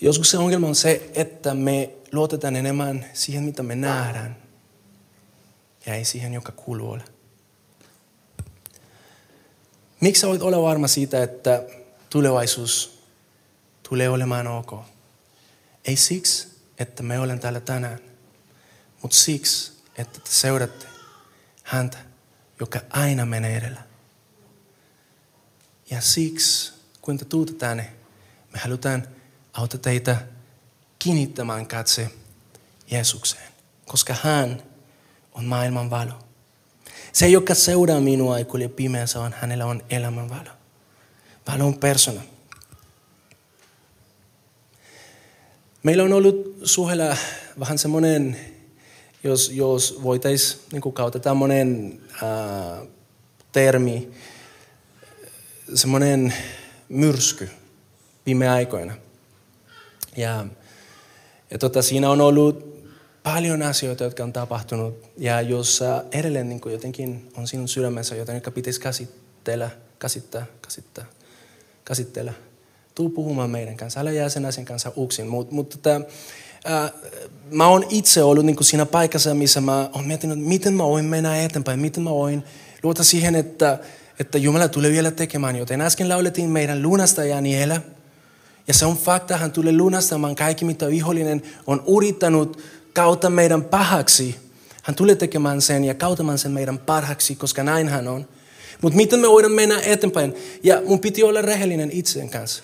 [0.00, 4.36] Joskus se ongelma on se, että me luotetaan enemmän siihen, mitä me nähdään,
[5.86, 7.04] ja ei siihen, joka kuuluu ole.
[10.00, 11.62] Miksi voit olla varma siitä, että
[12.10, 13.02] tulevaisuus
[13.88, 14.72] tulee olemaan ok?
[15.84, 17.98] Ei siksi, että me olen täällä tänään,
[19.02, 20.86] mutta siksi, että te seuratte
[21.62, 21.98] häntä,
[22.60, 23.82] joka aina menee edellä.
[25.90, 26.72] Ja siksi,
[27.02, 27.92] kun te tuutte tänne,
[28.52, 29.08] me halutaan
[29.52, 30.26] auttaa teitä
[30.98, 32.10] kiinnittämään katse
[32.90, 33.52] Jeesukseen,
[33.86, 34.62] koska hän
[35.36, 36.12] on maailman valo.
[37.12, 40.50] Se, joka seuraa minua ei kulje pimeässä, vaan hänellä on elämän valo.
[41.48, 42.20] Valo on persona.
[45.82, 47.16] Meillä on ollut suhella
[47.60, 48.36] vähän semmoinen,
[49.24, 52.86] jos, jos voitaisiin niin kautta tämmöinen äh,
[53.52, 54.10] termi,
[55.74, 56.34] semmoinen
[56.88, 57.50] myrsky
[58.26, 58.94] viime aikoina.
[60.16, 60.46] Ja,
[61.50, 62.75] ja tota, siinä on ollut
[63.26, 65.04] paljon asioita, jotka on tapahtunut.
[65.16, 65.80] Ja jos
[66.12, 71.04] edelleen niin jotenkin on sinun sydämessä jotain, joka pitäisi käsitellä, käsittää, käsittää,
[71.84, 72.32] käsitellä.
[72.94, 74.00] Tuu puhumaan meidän kanssa.
[74.00, 75.26] Älä jää sen asian kanssa uksin.
[75.26, 76.00] Mutta mut, tota,
[76.70, 76.92] äh,
[77.50, 81.36] mä oon itse ollut niin siinä paikassa, missä mä oon miettinyt, miten mä voin mennä
[81.36, 81.80] eteenpäin.
[81.80, 82.44] Miten mä voin
[82.82, 83.78] luota siihen, että,
[84.18, 85.80] että Jumala tulee vielä tekemään joten.
[85.80, 87.80] Äsken laulettiin meidän lunastajani elä.
[88.68, 92.62] Ja se on fakta, hän tulee lunastamaan kaikki, mitä vihollinen on urittanut
[92.96, 94.36] kautta meidän pahaksi.
[94.82, 98.28] Hän tulee tekemään sen ja kautamaan sen meidän parhaaksi, koska näin hän on.
[98.82, 100.34] Mutta miten me voidaan mennä eteenpäin?
[100.62, 102.62] Ja mun piti olla rehellinen itseen kanssa.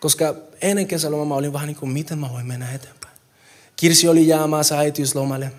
[0.00, 3.14] Koska ennen kesälomaa mä olin vähän niin kuin, miten mä voin mennä eteenpäin.
[3.76, 5.52] Kirsi oli jäämässä äitiyslomalle.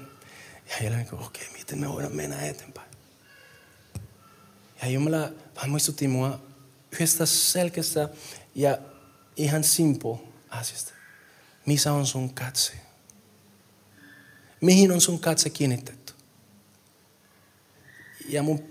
[0.70, 2.90] Ja olin niin okei, okay, miten me voidaan mennä eteenpäin.
[4.82, 6.40] Ja Jumala vähän muistutti mua
[6.92, 8.10] yhdestä selkeästä
[8.56, 8.78] ja
[9.36, 10.18] ihan simple
[10.50, 10.94] asiasta.
[11.66, 12.85] Missä on sun katse?
[14.66, 16.14] Mihin on sun katse kiinnitetty?
[18.30, 18.64] Ja mun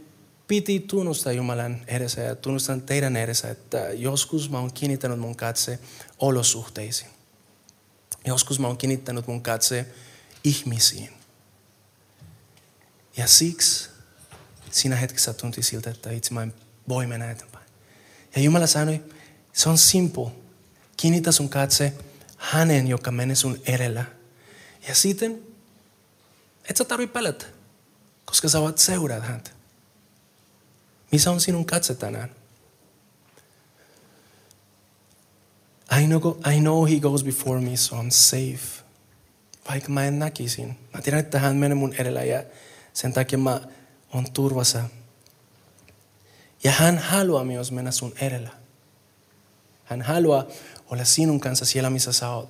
[0.48, 5.78] piti tunnustaa Jumalan edessä ja tunnustaa teidän edessä, että joskus mä oon kiinnittänyt mun katse
[6.18, 7.10] olosuhteisiin.
[8.24, 9.86] Joskus mä oon kiinnittänyt mun katse
[10.44, 11.10] ihmisiin.
[13.16, 13.88] Ja siksi
[14.70, 16.54] siinä hetkessä tunti siltä, että itse mä en
[16.88, 17.66] voi mennä eteenpäin.
[18.36, 19.04] Ja Jumala sanoi,
[19.52, 20.30] se on simple.
[20.96, 21.92] Kiinnitä sun katse
[22.36, 24.04] hänen, joka menee sun edellä.
[24.88, 25.53] Ja sitten
[26.70, 27.46] et sä tarvitse pelätä,
[28.24, 29.50] koska sä voit seurata häntä.
[31.12, 32.30] Missä on sinun katse tänään?
[36.00, 38.84] I know, I know he goes before me, so I'm safe.
[39.70, 40.78] Vaikka mä en näkisin.
[40.94, 42.44] Mä tiedän, että hän menee mun edellä ja
[42.92, 43.60] sen takia mä
[44.12, 44.84] on turvassa.
[46.64, 48.50] Ja hän haluaa myös mennä sun edellä.
[49.84, 50.44] Hän haluaa
[50.90, 52.48] olla sinun kanssa siellä, missä sä oot.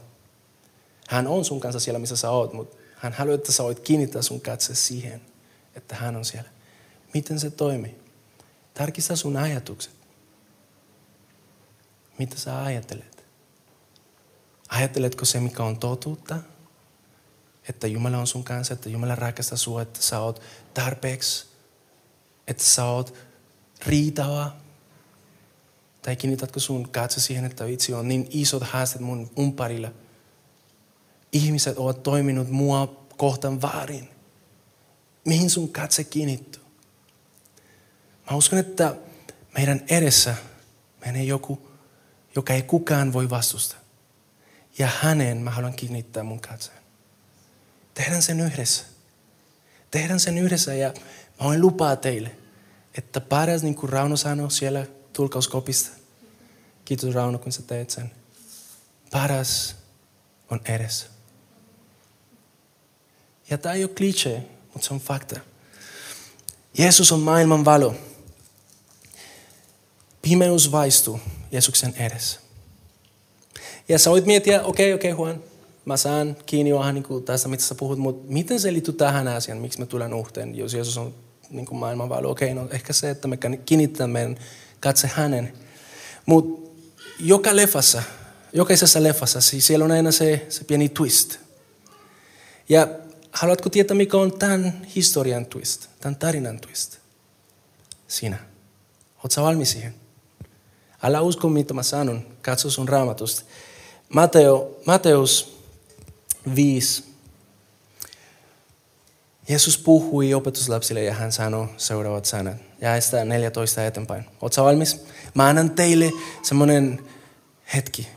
[1.09, 4.23] Hän on sun kanssa siellä, missä sä oot, mutta hän haluaa, että sä voit kiinnittää
[4.23, 5.21] sun katse siihen,
[5.75, 6.51] että hän on siellä.
[7.15, 7.99] Miten se toimii?
[8.75, 9.95] Tarkista sun ajatukset.
[12.19, 13.25] Mitä sä ajattelet?
[14.69, 16.39] Ajatteletko se, mikä on totuutta?
[17.69, 20.43] Että Jumala on sun kanssa, että Jumala rakastaa sua, että sä oot
[20.75, 21.47] tarpeeksi,
[22.47, 23.15] että sä oot
[23.87, 24.57] riitava.
[26.03, 29.93] Tai kiinnitätkö sun katse siihen, että vitsi on niin isot haasteet mun umparilla–
[31.35, 34.09] ihmiset ovat toiminut mua kohtaan väärin.
[35.25, 36.63] Mihin sun katse kiinnittyy?
[38.31, 38.97] Mä uskon, että
[39.57, 40.35] meidän edessä
[41.07, 41.69] menee joku,
[42.37, 43.81] joka ei kukaan voi vastustaa.
[44.79, 46.79] Ja hänen mä haluan kiinnittää mun katseen.
[47.95, 48.85] Tehdään sen yhdessä.
[49.91, 50.95] Tehdään sen yhdessä ja
[51.41, 52.31] mä voin lupaa teille,
[52.99, 55.91] että paras niin kuin Rauno sanoi siellä tulkauskopista.
[56.85, 58.13] Kiitos Rauno, kun sä teet sen.
[59.11, 59.77] Paras
[60.51, 61.14] on edessä.
[63.51, 65.41] Ja tämä ei ole klise, mutta se on fakta.
[66.79, 67.95] Jeesus on maailman valo.
[70.23, 71.21] Pimeys vaistuu
[71.53, 72.41] Jeesuksen edessä.
[73.89, 75.43] Ja sä voit miettiä, okei, okay, okei okay, Juan,
[75.85, 79.29] mä saan kiinni vähän niin kuin tästä, mitä sä puhut, mutta miten se liittyy tähän
[79.29, 81.15] asiaan, miksi me tulen uhteen, jos Jeesus on
[81.51, 82.31] niin kuin maailman valo?
[82.31, 84.39] Okei, okay, no ehkä se, että me kiinnitetään meidän
[84.81, 85.53] katse hänen.
[86.27, 86.71] Mutta
[87.19, 88.03] joka leffassa,
[88.53, 91.37] jokaisessa leffassa, siis siellä on aina se, se pieni twist.
[92.69, 92.89] Ja
[93.35, 96.99] haluatko tietää, mikä on tämän historian twist, tämän tarinan twist?
[98.09, 98.39] Sinä.
[99.25, 99.95] Oletko valmis siihen?
[101.03, 102.27] Älä usko, mitä mä sanon.
[102.43, 103.43] Katso sun raamatusta.
[104.09, 105.59] Mateo, Mateus
[106.55, 107.05] 5.
[109.49, 112.57] Jeesus puhui opetuslapsille ja hän sanoi seuraavat sanat.
[112.81, 114.25] Ja sitä 14 eteenpäin.
[114.41, 115.05] Oletko valmis?
[115.35, 116.11] Mä annan teille
[116.43, 117.07] semmoinen
[117.75, 118.09] hetki.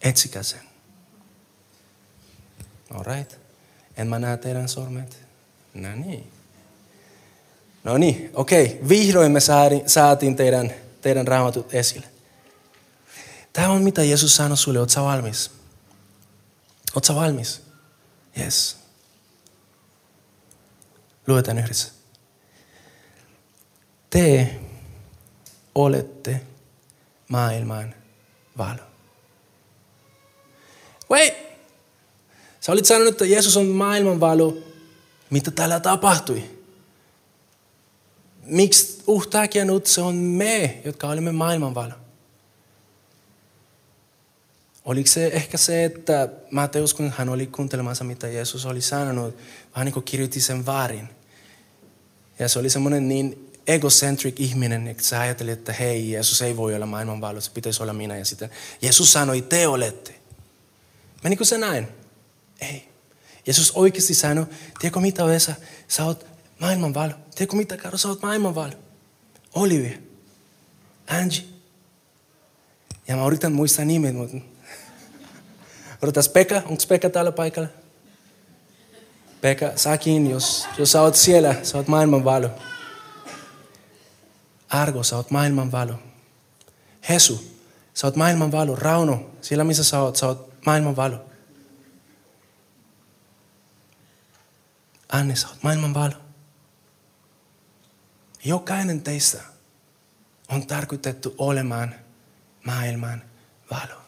[0.00, 0.60] Etsikää sen.
[2.90, 3.41] All right.
[3.96, 5.18] En mä näe teidän sormet.
[5.74, 6.32] No niin.
[7.84, 8.80] No niin, okei.
[8.88, 9.40] Vihdoin me
[9.86, 12.06] saatiin teidän, teidän raamatut esille.
[13.52, 14.78] Tämä on mitä Jeesus sanoi sulle.
[14.78, 15.50] Oletko valmis?
[16.94, 17.62] Oletko valmis?
[18.38, 18.76] Yes.
[21.26, 21.92] Luetaan yhdessä.
[24.10, 24.60] Te
[25.74, 26.40] olette
[27.28, 27.94] maailman
[28.58, 28.82] valo.
[31.10, 31.51] Wait!
[32.62, 34.58] Sä olit sanonut, että Jeesus on maailman valo.
[35.30, 36.42] Mitä täällä tapahtui?
[38.42, 41.92] Miksi uhtakia nyt se on me, jotka olimme maailman valo?
[44.84, 49.36] Oliko se ehkä se, että Matteus, kun hän oli kuuntelemassa, mitä Jeesus oli sanonut,
[49.74, 51.08] vähän niin kirjoitti sen väärin.
[52.38, 56.74] Ja se oli semmoinen niin egocentric ihminen, että sä ajattelit, että hei, Jeesus ei voi
[56.74, 58.16] olla maailman valo, se pitäisi olla minä.
[58.16, 58.50] Ja sitten
[58.82, 60.14] Jeesus sanoi, te olette.
[61.22, 62.01] Menikö se näin?
[62.62, 62.88] Ei.
[63.46, 64.46] Jeesus oikeasti sanoi,
[64.78, 65.54] tiedätkö mitä Vesa,
[65.88, 66.26] sä oot
[66.60, 67.12] maailman valo.
[67.34, 68.72] Tiedätkö mitä Karo, sä oot maailman valo.
[69.54, 69.98] Olivia,
[71.06, 71.42] Angie.
[73.08, 74.36] Ja mä yritän muistaa nimet, mutta
[76.02, 77.68] Odotas Pekka, onko Pekka täällä paikalla?
[79.40, 82.50] Pekka, säkin, jos, jos sä oot siellä, sä oot maailman valo.
[84.68, 85.94] Argo, sä oot maailman valo.
[87.08, 87.44] Hesu,
[87.94, 88.76] sä oot maailman valo.
[88.76, 91.24] Rauno, siellä missä sä oot, sä oot maailman valo.
[95.12, 96.14] Anne, sä oot maailman valo.
[98.44, 99.42] Jokainen teistä
[100.48, 101.94] on tarkoitettu olemaan
[102.64, 103.22] maailman
[103.70, 104.02] valo.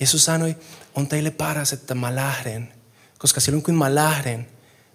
[0.00, 0.56] Jeesus sanoi,
[0.94, 2.72] on teille paras, että mä lähden.
[3.18, 4.40] Koska silloin kun mä lähden,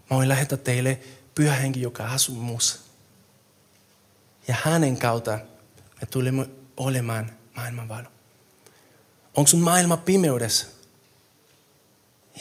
[0.10, 1.00] mä voin lähettää teille
[1.36, 2.80] pyhä henki, joka asuu muussa.
[4.48, 5.40] Ja hänen kautta
[6.02, 8.08] me tulemme olemaan maailman valo.
[9.36, 10.68] Onko sun maailma pimeydessä?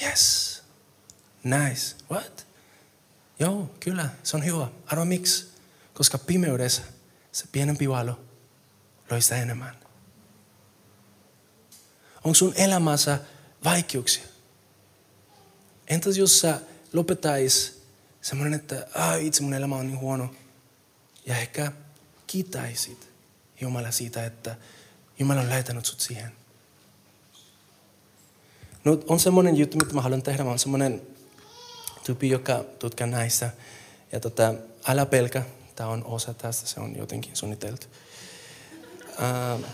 [0.02, 0.57] Yes.
[1.44, 1.96] Nice.
[2.11, 2.46] What?
[3.38, 4.68] Joo, kyllä, se on hyvä.
[4.87, 5.48] Arva miksi?
[5.94, 6.83] Koska pimeydessä
[7.33, 8.20] se pienempi valo
[9.11, 9.77] loista enemmän.
[12.24, 13.18] Onko sun elämässä
[13.64, 14.24] vaikeuksia?
[15.87, 16.61] Entäs jos sä
[16.92, 17.83] lopetais
[18.20, 20.35] semmoinen, että ah, itse mun elämä on niin huono.
[21.27, 21.72] Ja ehkä
[22.27, 23.09] kiitäisit
[23.61, 24.57] Jumala siitä, että
[25.18, 26.33] Jumala on lähetänyt sut siihen.
[28.85, 30.44] No, on semmoinen juttu, mitä mä haluan tehdä.
[30.44, 31.03] Mä oon semmoinen
[32.08, 33.50] tyyppi, joka tutkaa näissä.
[34.12, 34.54] Ja tota,
[34.88, 35.42] älä pelkä.
[35.76, 36.66] Tämä on osa tästä.
[36.66, 37.86] Se on jotenkin suunniteltu.
[39.02, 39.64] Uh,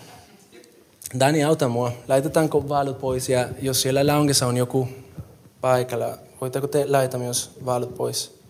[1.20, 1.92] Dani, auta mua.
[2.08, 4.88] Laitetaanko vaalut pois ja jos siellä loungessa on joku
[5.60, 8.43] paikalla, voitteko te laittaa myös vaalut pois?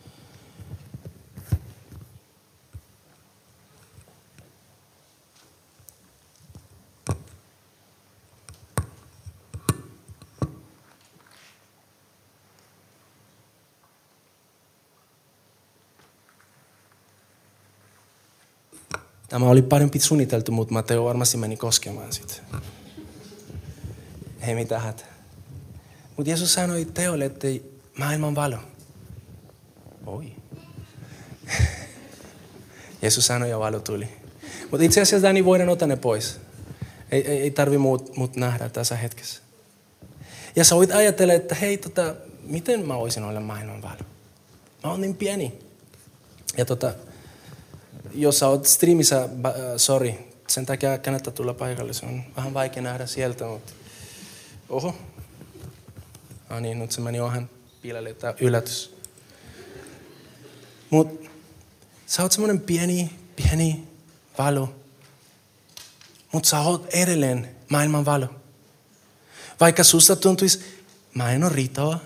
[19.35, 22.35] Tämä oli parempi suunniteltu, mutta Mateo varmasti meni koskemaan sitä.
[24.41, 25.05] Ei mitään hätä.
[26.17, 27.61] Mutta Jeesus sanoi, te olette
[27.99, 28.57] maailman valo.
[30.07, 30.33] Oi.
[33.03, 34.09] Jeesus sanoi ja valo tuli.
[34.71, 36.41] Mutta itse asiassa Dani voidaan ottaa ne pois.
[37.11, 39.43] Ei, ei, ei tarvi muut, muut nähdä tässä hetkessä.
[40.57, 44.05] Ja sä voit ajatella, että hei, tota, miten mä voisin olla maailman valo?
[44.85, 45.59] Mä oon niin pieni.
[46.57, 46.95] Ja tota,
[48.13, 50.15] jos sä oot streamissä, äh, sorry,
[50.49, 51.93] sen takia kannattaa tulla paikalle.
[51.93, 53.73] Se on vähän vaikea nähdä sieltä, mutta
[54.69, 54.95] oho.
[56.49, 57.51] Ah niin, nyt se meni ohan
[57.83, 58.97] piilelle, tämä yllätys.
[60.91, 61.31] Mut
[62.07, 63.89] sä oot semmonen pieni, pieni
[64.39, 64.75] valo.
[66.33, 68.27] Mutta sä oot edelleen maailman valo.
[69.61, 70.61] Vaikka susta tuntuisi,
[71.15, 71.99] mä en ole riittävä.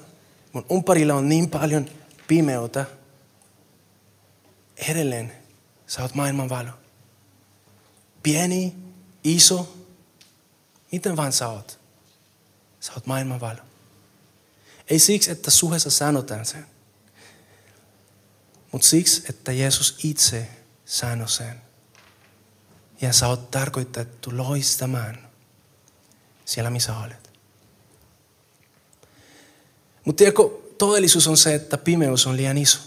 [0.52, 1.90] Mun umparilla on niin paljon
[2.28, 2.84] pimeyttä.
[4.88, 5.37] Edelleen
[5.88, 6.70] Sä oot maailman valo.
[8.22, 8.76] Pieni,
[9.24, 9.76] iso,
[10.92, 11.80] miten vaan sä oot.
[12.80, 13.60] Sä oot maailman valo.
[14.90, 16.66] Ei siksi, että suhessa sanotaan sen,
[18.72, 20.48] mutta siksi, että Jeesus itse
[20.84, 21.62] sanoi sen.
[23.00, 25.28] Ja sä oot tarkoitettu loistamaan
[26.44, 27.30] siellä, missä olet.
[30.04, 30.42] Mutta tiedätkö,
[30.78, 32.78] todellisuus on se, että pimeys on liian iso.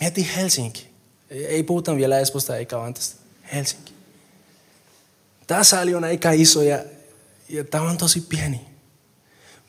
[0.00, 0.93] Mieti Helsinki.
[1.34, 3.16] Ei puhuta vielä Espoosta eikä vaan tästä.
[3.52, 3.92] Helsinki.
[5.46, 6.84] Tämä sali on aika iso ja,
[7.48, 8.60] ja tämä on tosi pieni.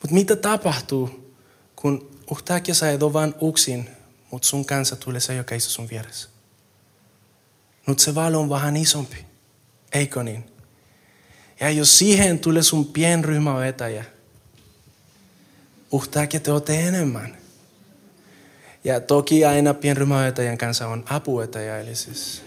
[0.02, 1.34] Mutta mitä tapahtuu,
[1.76, 3.90] kun yhtäkkiä sä et ole vain yksin,
[4.30, 6.28] mutta sun kanssa tulee se, joka istuu sun vieressä.
[7.86, 9.26] Nyt se valo on vähän isompi,
[9.92, 10.44] eikö niin?
[11.60, 14.04] Ja jos siihen tulee sun pienryhmävetäjä,
[16.00, 17.45] yhtäkkiä te olette enemmän.
[18.86, 22.42] Ja toki aina pienryhmävetäjän kanssa on apuvetäjä, eli siis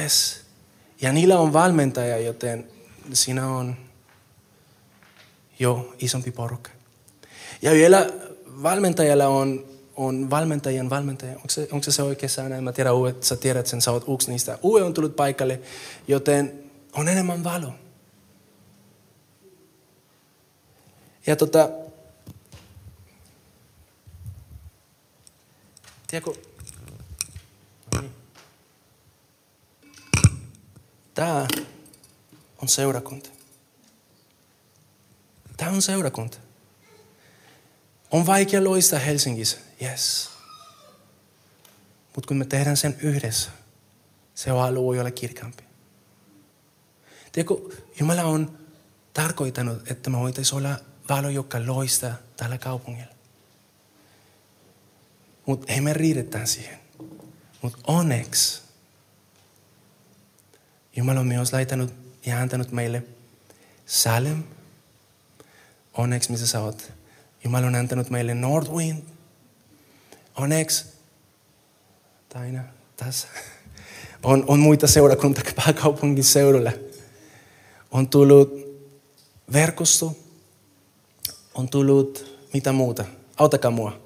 [0.00, 0.40] yes.
[1.00, 2.68] Ja niillä on valmentaja, joten
[3.12, 3.76] siinä on
[5.58, 6.70] jo isompi porukka.
[7.62, 8.10] Ja vielä
[8.62, 9.64] valmentajalla on,
[9.96, 11.32] on valmentajan valmentaja.
[11.32, 12.56] Onko se, onko se, oikea sana?
[12.56, 14.58] En mä tiedä, Uwe, sä tiedät sen, sä oot yksi niistä.
[14.62, 15.60] Uwe on tullut paikalle,
[16.08, 17.72] joten on enemmän valo.
[21.26, 21.68] Ja tota,
[26.06, 26.32] tiedätkö,
[31.14, 31.46] tämä
[32.62, 33.30] on seurakunta.
[35.56, 36.38] Tämä on seurakunta.
[38.10, 40.30] On vaikea loistaa Helsingissä, yes.
[42.14, 43.50] Mutta kun me tehdään sen yhdessä,
[44.34, 45.64] se alue olla kirkkaampi.
[47.32, 47.54] Tiedätkö,
[48.00, 48.58] Jumala on
[49.14, 50.76] tarkoittanut, että me voitaisiin olla
[51.08, 53.13] valo, joka loistaa tällä kaupungilla.
[55.46, 56.78] Mutta ei me riidetään siihen.
[57.62, 58.64] Mutta onneksi
[60.96, 61.94] Jumala on myös laitanut
[62.26, 63.02] ja antanut meille
[63.86, 64.42] Salem.
[65.94, 66.92] Onneksi missä sä oot.
[67.44, 69.02] Jumala on antanut meille Nordwind.
[70.36, 70.84] Onneksi.
[72.28, 72.64] Taina,
[72.96, 73.28] tässä.
[74.22, 76.72] On, on muita seurakuntia pääkaupungin seudulla.
[77.90, 78.54] On tullut
[79.52, 80.16] verkosto.
[81.54, 83.04] On tullut mitä muuta.
[83.36, 84.00] Autakaa mua.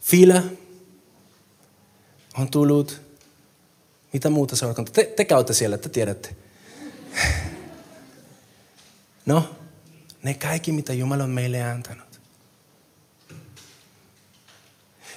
[0.00, 0.42] Fila.
[2.38, 3.10] On tullut
[4.12, 4.92] mitä muuta seurakunta?
[4.92, 6.36] Te, te käytte siellä, te tiedätte.
[9.26, 9.56] No,
[10.22, 12.20] ne kaikki, mitä Jumala on meille antanut.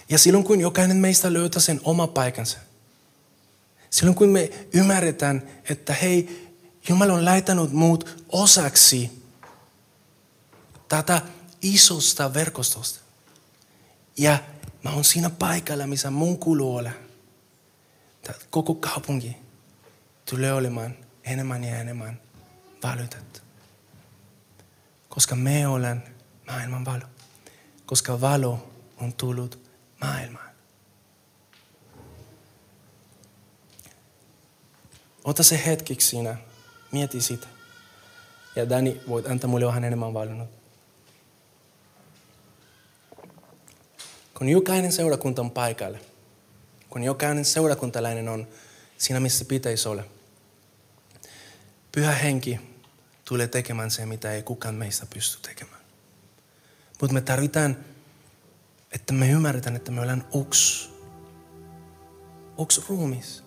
[0.09, 2.57] Ja silloin kun jokainen meistä löytää sen oma paikansa,
[3.89, 6.49] silloin kun me ymmärretään, että hei,
[6.89, 9.24] Jumala on laitanut muut osaksi
[10.89, 11.22] tätä
[11.61, 12.99] isosta verkostosta.
[14.18, 14.38] Ja
[14.84, 16.91] mä oon siinä paikalla, missä mun kuuluu olla
[18.49, 19.38] koko kaupunki
[20.30, 22.21] tulee olemaan enemmän ja enemmän
[22.84, 23.39] valotettu.
[25.09, 26.03] Koska me olen
[26.47, 27.05] maailman valo.
[27.86, 29.69] Koska valo on tullut
[30.01, 30.53] maailmaan.
[35.24, 36.36] Ota se hetkiksi siinä,
[36.91, 37.47] mieti sitä.
[38.55, 40.49] Ja Dani, voit antaa mulle vähän enemmän valonnut.
[44.38, 45.97] Kun jokainen seurakunta on paikalla,
[46.94, 48.48] kun jokainen seurakuntalainen on
[48.98, 50.04] siinä, missä pitäisi olla.
[51.91, 52.60] Pyhä henki
[53.26, 55.82] tulee tekemään se, mitä ei kukaan meistä pysty tekemään.
[57.02, 57.78] Mutta me tarvitaan,
[58.91, 60.89] että me ymmärretään, että me ollaan yksi,
[62.62, 63.44] yksi ruumis.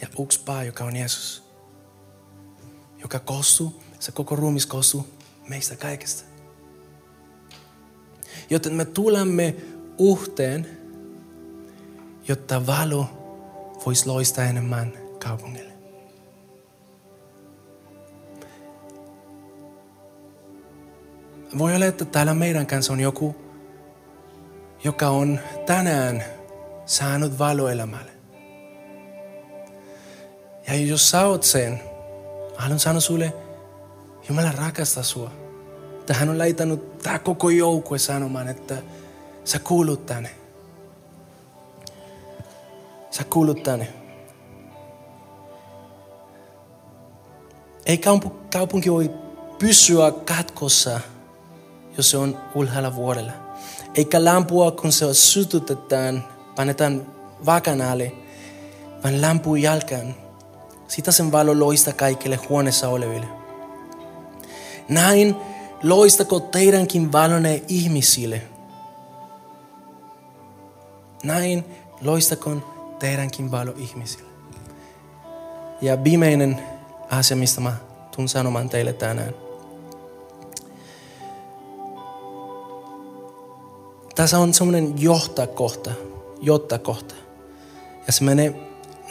[0.00, 1.42] Ja yksi paa, joka on Jeesus.
[2.98, 5.08] Joka koostuu, se koko ruumis koostuu
[5.48, 6.24] meistä kaikesta.
[8.50, 9.56] Joten me tulemme
[9.98, 10.79] uhteen
[12.30, 13.06] jotta valo
[13.86, 14.92] voisi loistaa enemmän
[15.24, 15.72] kaupungille.
[21.58, 23.36] Voi olla, että täällä meidän kanssa on joku,
[24.84, 26.24] joka on tänään
[26.86, 28.12] saanut valoelämälle.
[30.66, 31.80] Ja jos sä oot sen,
[32.56, 33.32] haluan sanoa sulle,
[34.28, 35.30] Jumala rakastaa sua.
[36.06, 38.76] Tähän on laitanut tämä koko joukkue sanomaan, että
[39.44, 40.39] sä kuulut tänne.
[43.10, 43.88] Sä kuulut tänne.
[47.86, 47.98] Ei
[48.52, 49.10] kaupunki voi
[49.58, 51.00] pysyä katkossa,
[51.96, 53.32] jos se on ylhäällä vuodella.
[53.94, 56.24] Eikä lampua, kun se sytytetään,
[56.56, 57.06] panetaan
[57.46, 58.12] vakan alle,
[59.04, 60.14] vaan lampu jalkaan.
[60.88, 63.26] Sitä sen valo loista kaikille huoneessa oleville.
[64.88, 65.36] Näin
[65.82, 68.42] loistako teidänkin valone ihmisille.
[71.24, 71.64] Näin
[72.00, 74.30] loistakoon teidänkin valo ihmisille.
[75.80, 76.62] Ja viimeinen
[77.10, 77.76] asia, mistä mä
[78.16, 79.34] tuun sanomaan teille tänään.
[84.14, 85.90] Tässä on semmoinen johtakohta,
[86.40, 87.14] jotta kohta.
[88.06, 88.54] Ja se menee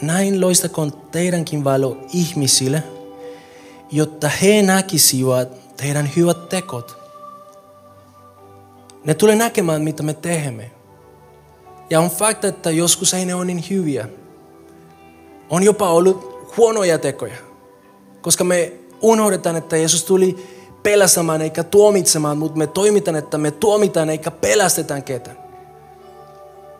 [0.02, 2.82] näin loistakoon teidänkin valo ihmisille,
[3.90, 6.98] jotta he näkisivät teidän hyvät tekot.
[9.04, 10.70] Ne tulee näkemään, mitä me teemme.
[11.90, 14.08] Ja on fakta, että joskus ei ne ole niin hyviä.
[15.50, 17.36] On jopa ollut huonoja tekoja.
[18.20, 20.46] Koska me unohdetaan, että Jeesus tuli
[20.82, 25.36] pelastamaan eikä tuomitsemaan, mutta me toimitaan, että me tuomitaan eikä pelastetaan ketään.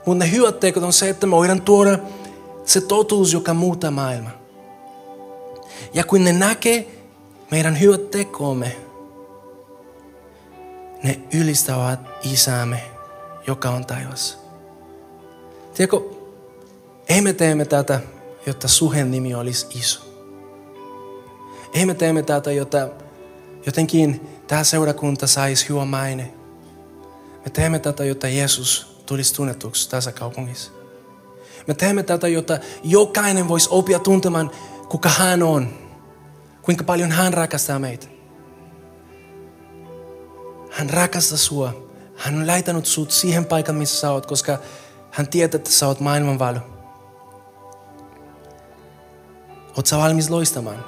[0.06, 1.98] Mutta ne hyvät tekot on se, että me voidaan tuoda
[2.64, 4.40] se totuus, joka muuttaa maailmaa.
[5.94, 6.88] Ja kun ne näkee
[7.50, 8.76] meidän hyvät tekomme,
[11.02, 12.82] ne ylistävät isäämme,
[13.46, 14.39] joka on taivassa.
[15.80, 16.00] Tiedätkö,
[17.08, 18.00] ei me teemme tätä,
[18.46, 20.00] jotta suhen nimi olisi iso.
[21.74, 22.88] Ei me teemme tätä, jotta
[23.66, 26.34] jotenkin tämä seurakunta saisi hyvä maine.
[27.44, 30.70] Me teemme tätä, jotta Jeesus tulisi tunnetuksi tässä kaupungissa.
[31.66, 34.50] Me teemme tätä, jotta jokainen voisi oppia tuntemaan,
[34.88, 35.68] kuka hän on.
[36.62, 38.06] Kuinka paljon hän rakastaa meitä.
[40.70, 41.90] Hän rakastaa sua.
[42.16, 44.58] Hän on laitanut sut siihen paikan, missä sä oot, koska
[45.10, 46.60] hän tietää, että sä oot maailman valo.
[49.76, 50.84] Oot sä valmis loistamaan?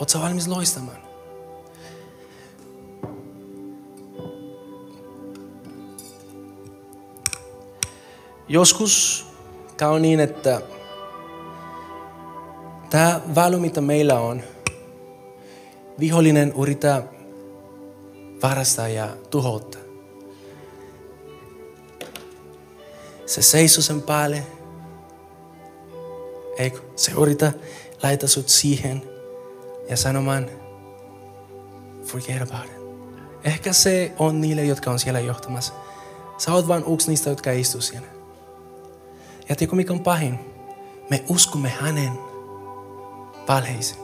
[0.00, 1.06] Oot sä valmis loistamaan?
[8.48, 9.26] Joskus
[9.76, 10.60] käy niin, että
[12.90, 14.42] tämä valo, mitä meillä on,
[15.98, 17.02] vihollinen yrittää
[18.42, 19.85] varastaa ja tuhota.
[23.26, 24.46] Se seisoo sen päälle.
[26.58, 26.80] Eikö?
[26.96, 27.52] Se yrittää
[28.02, 29.02] laittaa sut siihen
[29.88, 30.50] ja sanomaan,
[32.04, 32.86] forget about it.
[33.44, 35.72] Ehkä se on niille, jotka on siellä johtamassa.
[36.38, 38.06] Sä oot vain yksi niistä, jotka istuu siellä.
[39.48, 40.38] Ja tiedätkö mikä on pahin?
[41.10, 42.12] Me uskomme hänen
[43.48, 44.00] valheisiin.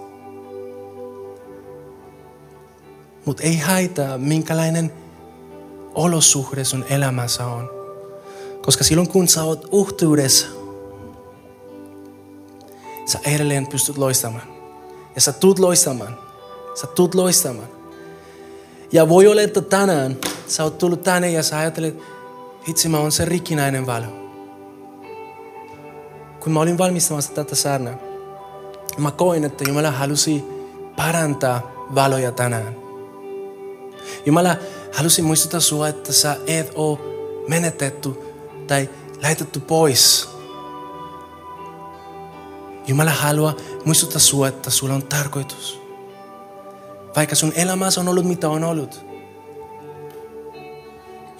[3.24, 4.92] Mutta ei haittaa, minkälainen
[5.94, 7.81] olosuhde sun elämässä on.
[8.62, 10.46] Koska silloin kun sä oot uhtuudessa,
[13.06, 14.52] sä edelleen pystyt loistamaan.
[15.14, 16.18] Ja sä tuut loistamaan.
[16.74, 17.68] Sä tuut loistamaan.
[18.92, 21.98] Ja voi olla, että tänään sä oot tullut tänne ja sä ajattelet,
[22.68, 24.22] itse mä oon se rikkinäinen valo
[26.42, 27.94] kun mä olin valmistamassa tätä saarnaa,
[28.98, 30.44] mä koin, että Jumala halusi
[30.96, 32.76] parantaa valoja tänään.
[34.26, 34.56] Jumala
[34.92, 36.98] halusi muistuttaa sua, että sä et ole
[37.48, 38.08] menetetty
[38.66, 38.88] tai
[39.22, 40.28] lähetetty pois.
[42.86, 43.54] Jumala haluaa
[43.84, 45.80] muistuttaa sua, että sulla on tarkoitus.
[47.16, 49.04] Vaikka sun elämässä on ollut mitä on ollut.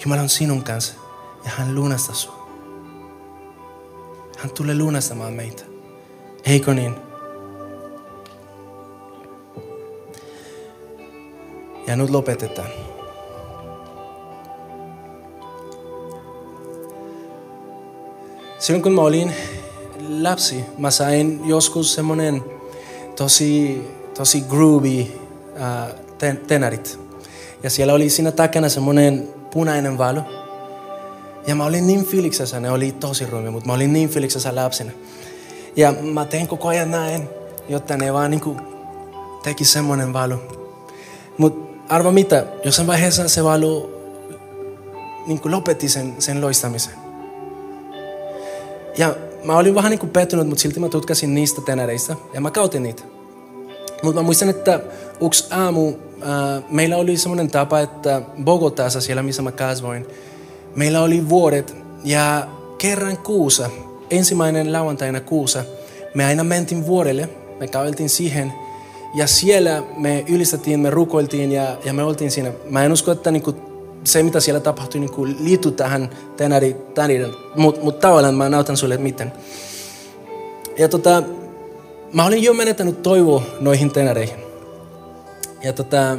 [0.04, 0.94] Jumala on sinun kanssa
[1.44, 2.42] ja hän lunastaa sua.
[4.38, 5.62] Hän tulee lunastamaan meitä.
[6.44, 6.96] Eikö niin?
[11.86, 12.68] Ja nyt lopetetaan.
[18.62, 19.34] Silloin kun mä olin
[20.20, 22.44] lapsi, mä sain joskus semmonen
[23.16, 23.82] tosi,
[24.14, 25.00] tosi groovy
[25.60, 26.98] äh, ten, tenarit.
[27.62, 30.22] Ja siellä oli siinä takana semmonen punainen valo.
[31.46, 34.90] Ja mä olin niin fiiliksessä, ne oli tosi ruumi, mutta mä olin niin fiiliksessä lapsena.
[35.76, 37.28] Ja mä tein koko ajan näin,
[37.68, 38.56] jotta ne vaan niinku
[39.42, 40.38] teki semmoinen valo.
[41.38, 43.90] Mutta arva mitä, jossain vaiheessa se valo
[45.26, 47.01] niinku lopetti sen, sen loistamisen.
[48.98, 52.82] Ja mä olin vähän niinku pettynyt, mutta silti mä tutkasin niistä tenereistä ja mä kautin
[52.82, 53.02] niitä.
[54.02, 54.80] Mutta mä muistan, että
[55.20, 60.06] yksi aamu äh, meillä oli semmoinen tapa, että Bogotassa siellä, missä mä kasvoin,
[60.76, 63.70] meillä oli vuodet ja kerran kuussa,
[64.10, 65.64] ensimmäinen lauantaina kuussa,
[66.14, 67.28] me aina mentiin vuodelle,
[67.60, 68.52] me käveltiin siihen
[69.14, 72.52] ja siellä me ylistettiin, me rukoiltiin ja, ja me oltiin siinä.
[72.70, 73.71] Mä en usko, että niinku
[74.04, 77.26] se mitä siellä tapahtui niinku liittyy tähän tänäri, tänäri
[77.56, 79.32] mutta mut tavallaan mä näytän sulle miten.
[80.78, 81.22] Ja tota,
[82.12, 84.36] mä olin jo menettänyt toivoa noihin tenareihin.
[85.62, 86.16] Ja tota,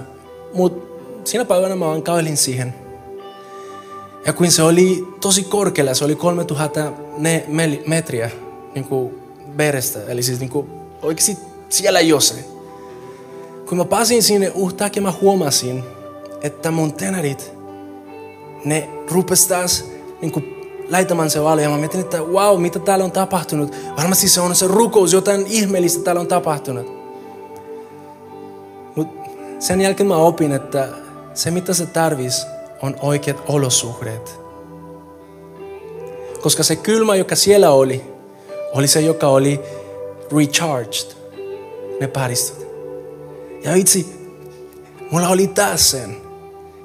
[0.53, 2.03] mut siinä päivänä mä vaan
[2.37, 2.73] siihen.
[4.25, 6.91] Ja kun se oli tosi korkealla, se oli 3000
[7.85, 8.31] metriä
[8.75, 9.15] niin kuin
[9.57, 10.69] verestä, eli siis niin kuin
[11.01, 11.37] oikeasti
[11.69, 12.45] siellä jossain.
[13.69, 15.83] Kun mä pääsin sinne, uhtakin mä huomasin,
[16.41, 17.53] että mun tenarit,
[18.65, 19.85] ne rupes taas
[20.21, 20.55] niin kuin
[20.89, 21.61] laitamaan se valo.
[21.61, 23.75] Ja mä mietin, että wow, mitä täällä on tapahtunut.
[23.97, 27.03] Varmasti se on se rukous, jotain ihmeellistä täällä on tapahtunut.
[28.95, 29.07] Mut
[29.59, 30.89] sen jälkeen mä opin, että
[31.33, 32.47] se mitä se tarvisi,
[32.81, 34.39] on oikeat olosuhteet.
[36.41, 38.03] Koska se kylmä, joka siellä oli,
[38.73, 39.59] oli se, joka oli
[40.37, 41.15] recharged,
[41.99, 42.67] ne paristot.
[43.63, 44.05] Ja itse,
[45.11, 46.22] mulla oli taas sen.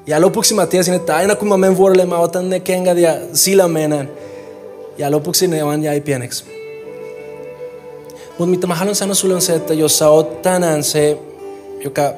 [0.09, 3.17] Ja lopuksi mä tiesin, että aina kun mä menen vuorelle, mä otan ne kengät ja
[3.33, 4.11] sillä menen.
[4.99, 6.45] Ja lopuksi ne vaan jäi pieneksi.
[8.29, 11.19] Mutta mitä mä haluan sanoa sulle on se, että jos sä oot tänään se,
[11.85, 12.15] joka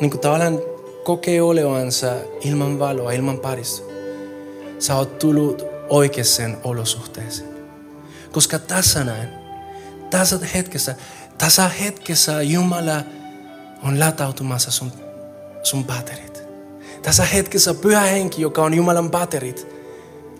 [0.00, 0.58] niin kuin tavallaan
[1.04, 3.82] kokee olevansa ilman valoa, ilman parissa,
[4.78, 7.56] sä oot tullut oikeaan olosuhteeseen.
[8.32, 9.28] Koska tässä näin,
[10.10, 10.94] tässä hetkessä,
[11.38, 13.02] tässä hetkessä Jumala
[13.82, 14.92] on latautumassa sun,
[15.62, 16.35] sun batterit.
[17.06, 19.66] Tässä hetkessä pyhä henki, joka on Jumalan batterit,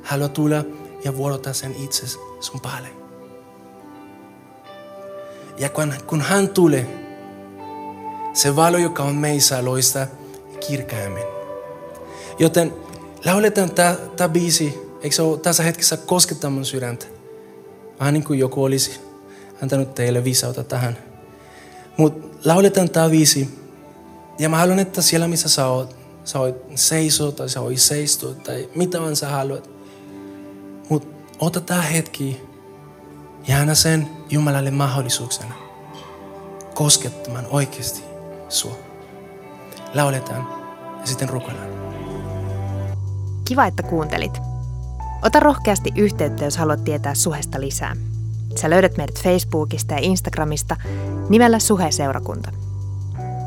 [0.03, 0.65] haluaa tulla
[1.05, 2.07] ja vuorota sen itse
[2.41, 2.89] sun päälle.
[5.59, 6.87] Ja kun, kun hän tulee,
[8.33, 10.07] se valo, joka on meissä, loista
[10.67, 11.25] kirkkaammin.
[12.39, 12.75] Joten
[13.25, 13.71] lauletaan
[14.17, 17.07] tämä biisi, eikö se ole tässä hetkessä koskettaa mun sydäntä?
[18.01, 19.01] Vähän niin kuin joku olisi
[19.63, 20.99] antanut teille viisautta tähän.
[21.97, 23.49] Mutta lauletaan tämä biisi.
[24.39, 26.39] Ja mä haluan, että siellä missä sä oot, sä
[26.75, 29.71] seisoa tai sä voit seistua tai mitä vaan sä haluat.
[30.89, 31.09] Mutta
[31.39, 32.41] ota tämä hetki
[33.49, 35.55] ja anna sen Jumalalle mahdollisuuksena
[36.75, 38.03] koskettamaan oikeasti
[38.49, 38.77] sua.
[39.95, 40.49] Lauletaan
[41.01, 41.69] ja sitten rukoillaan.
[43.45, 44.39] Kiva, että kuuntelit.
[45.23, 47.97] Ota rohkeasti yhteyttä, jos haluat tietää Suhesta lisää.
[48.61, 50.77] Sä löydät meidät Facebookista ja Instagramista
[51.29, 52.66] nimellä Suhe-seurakunta.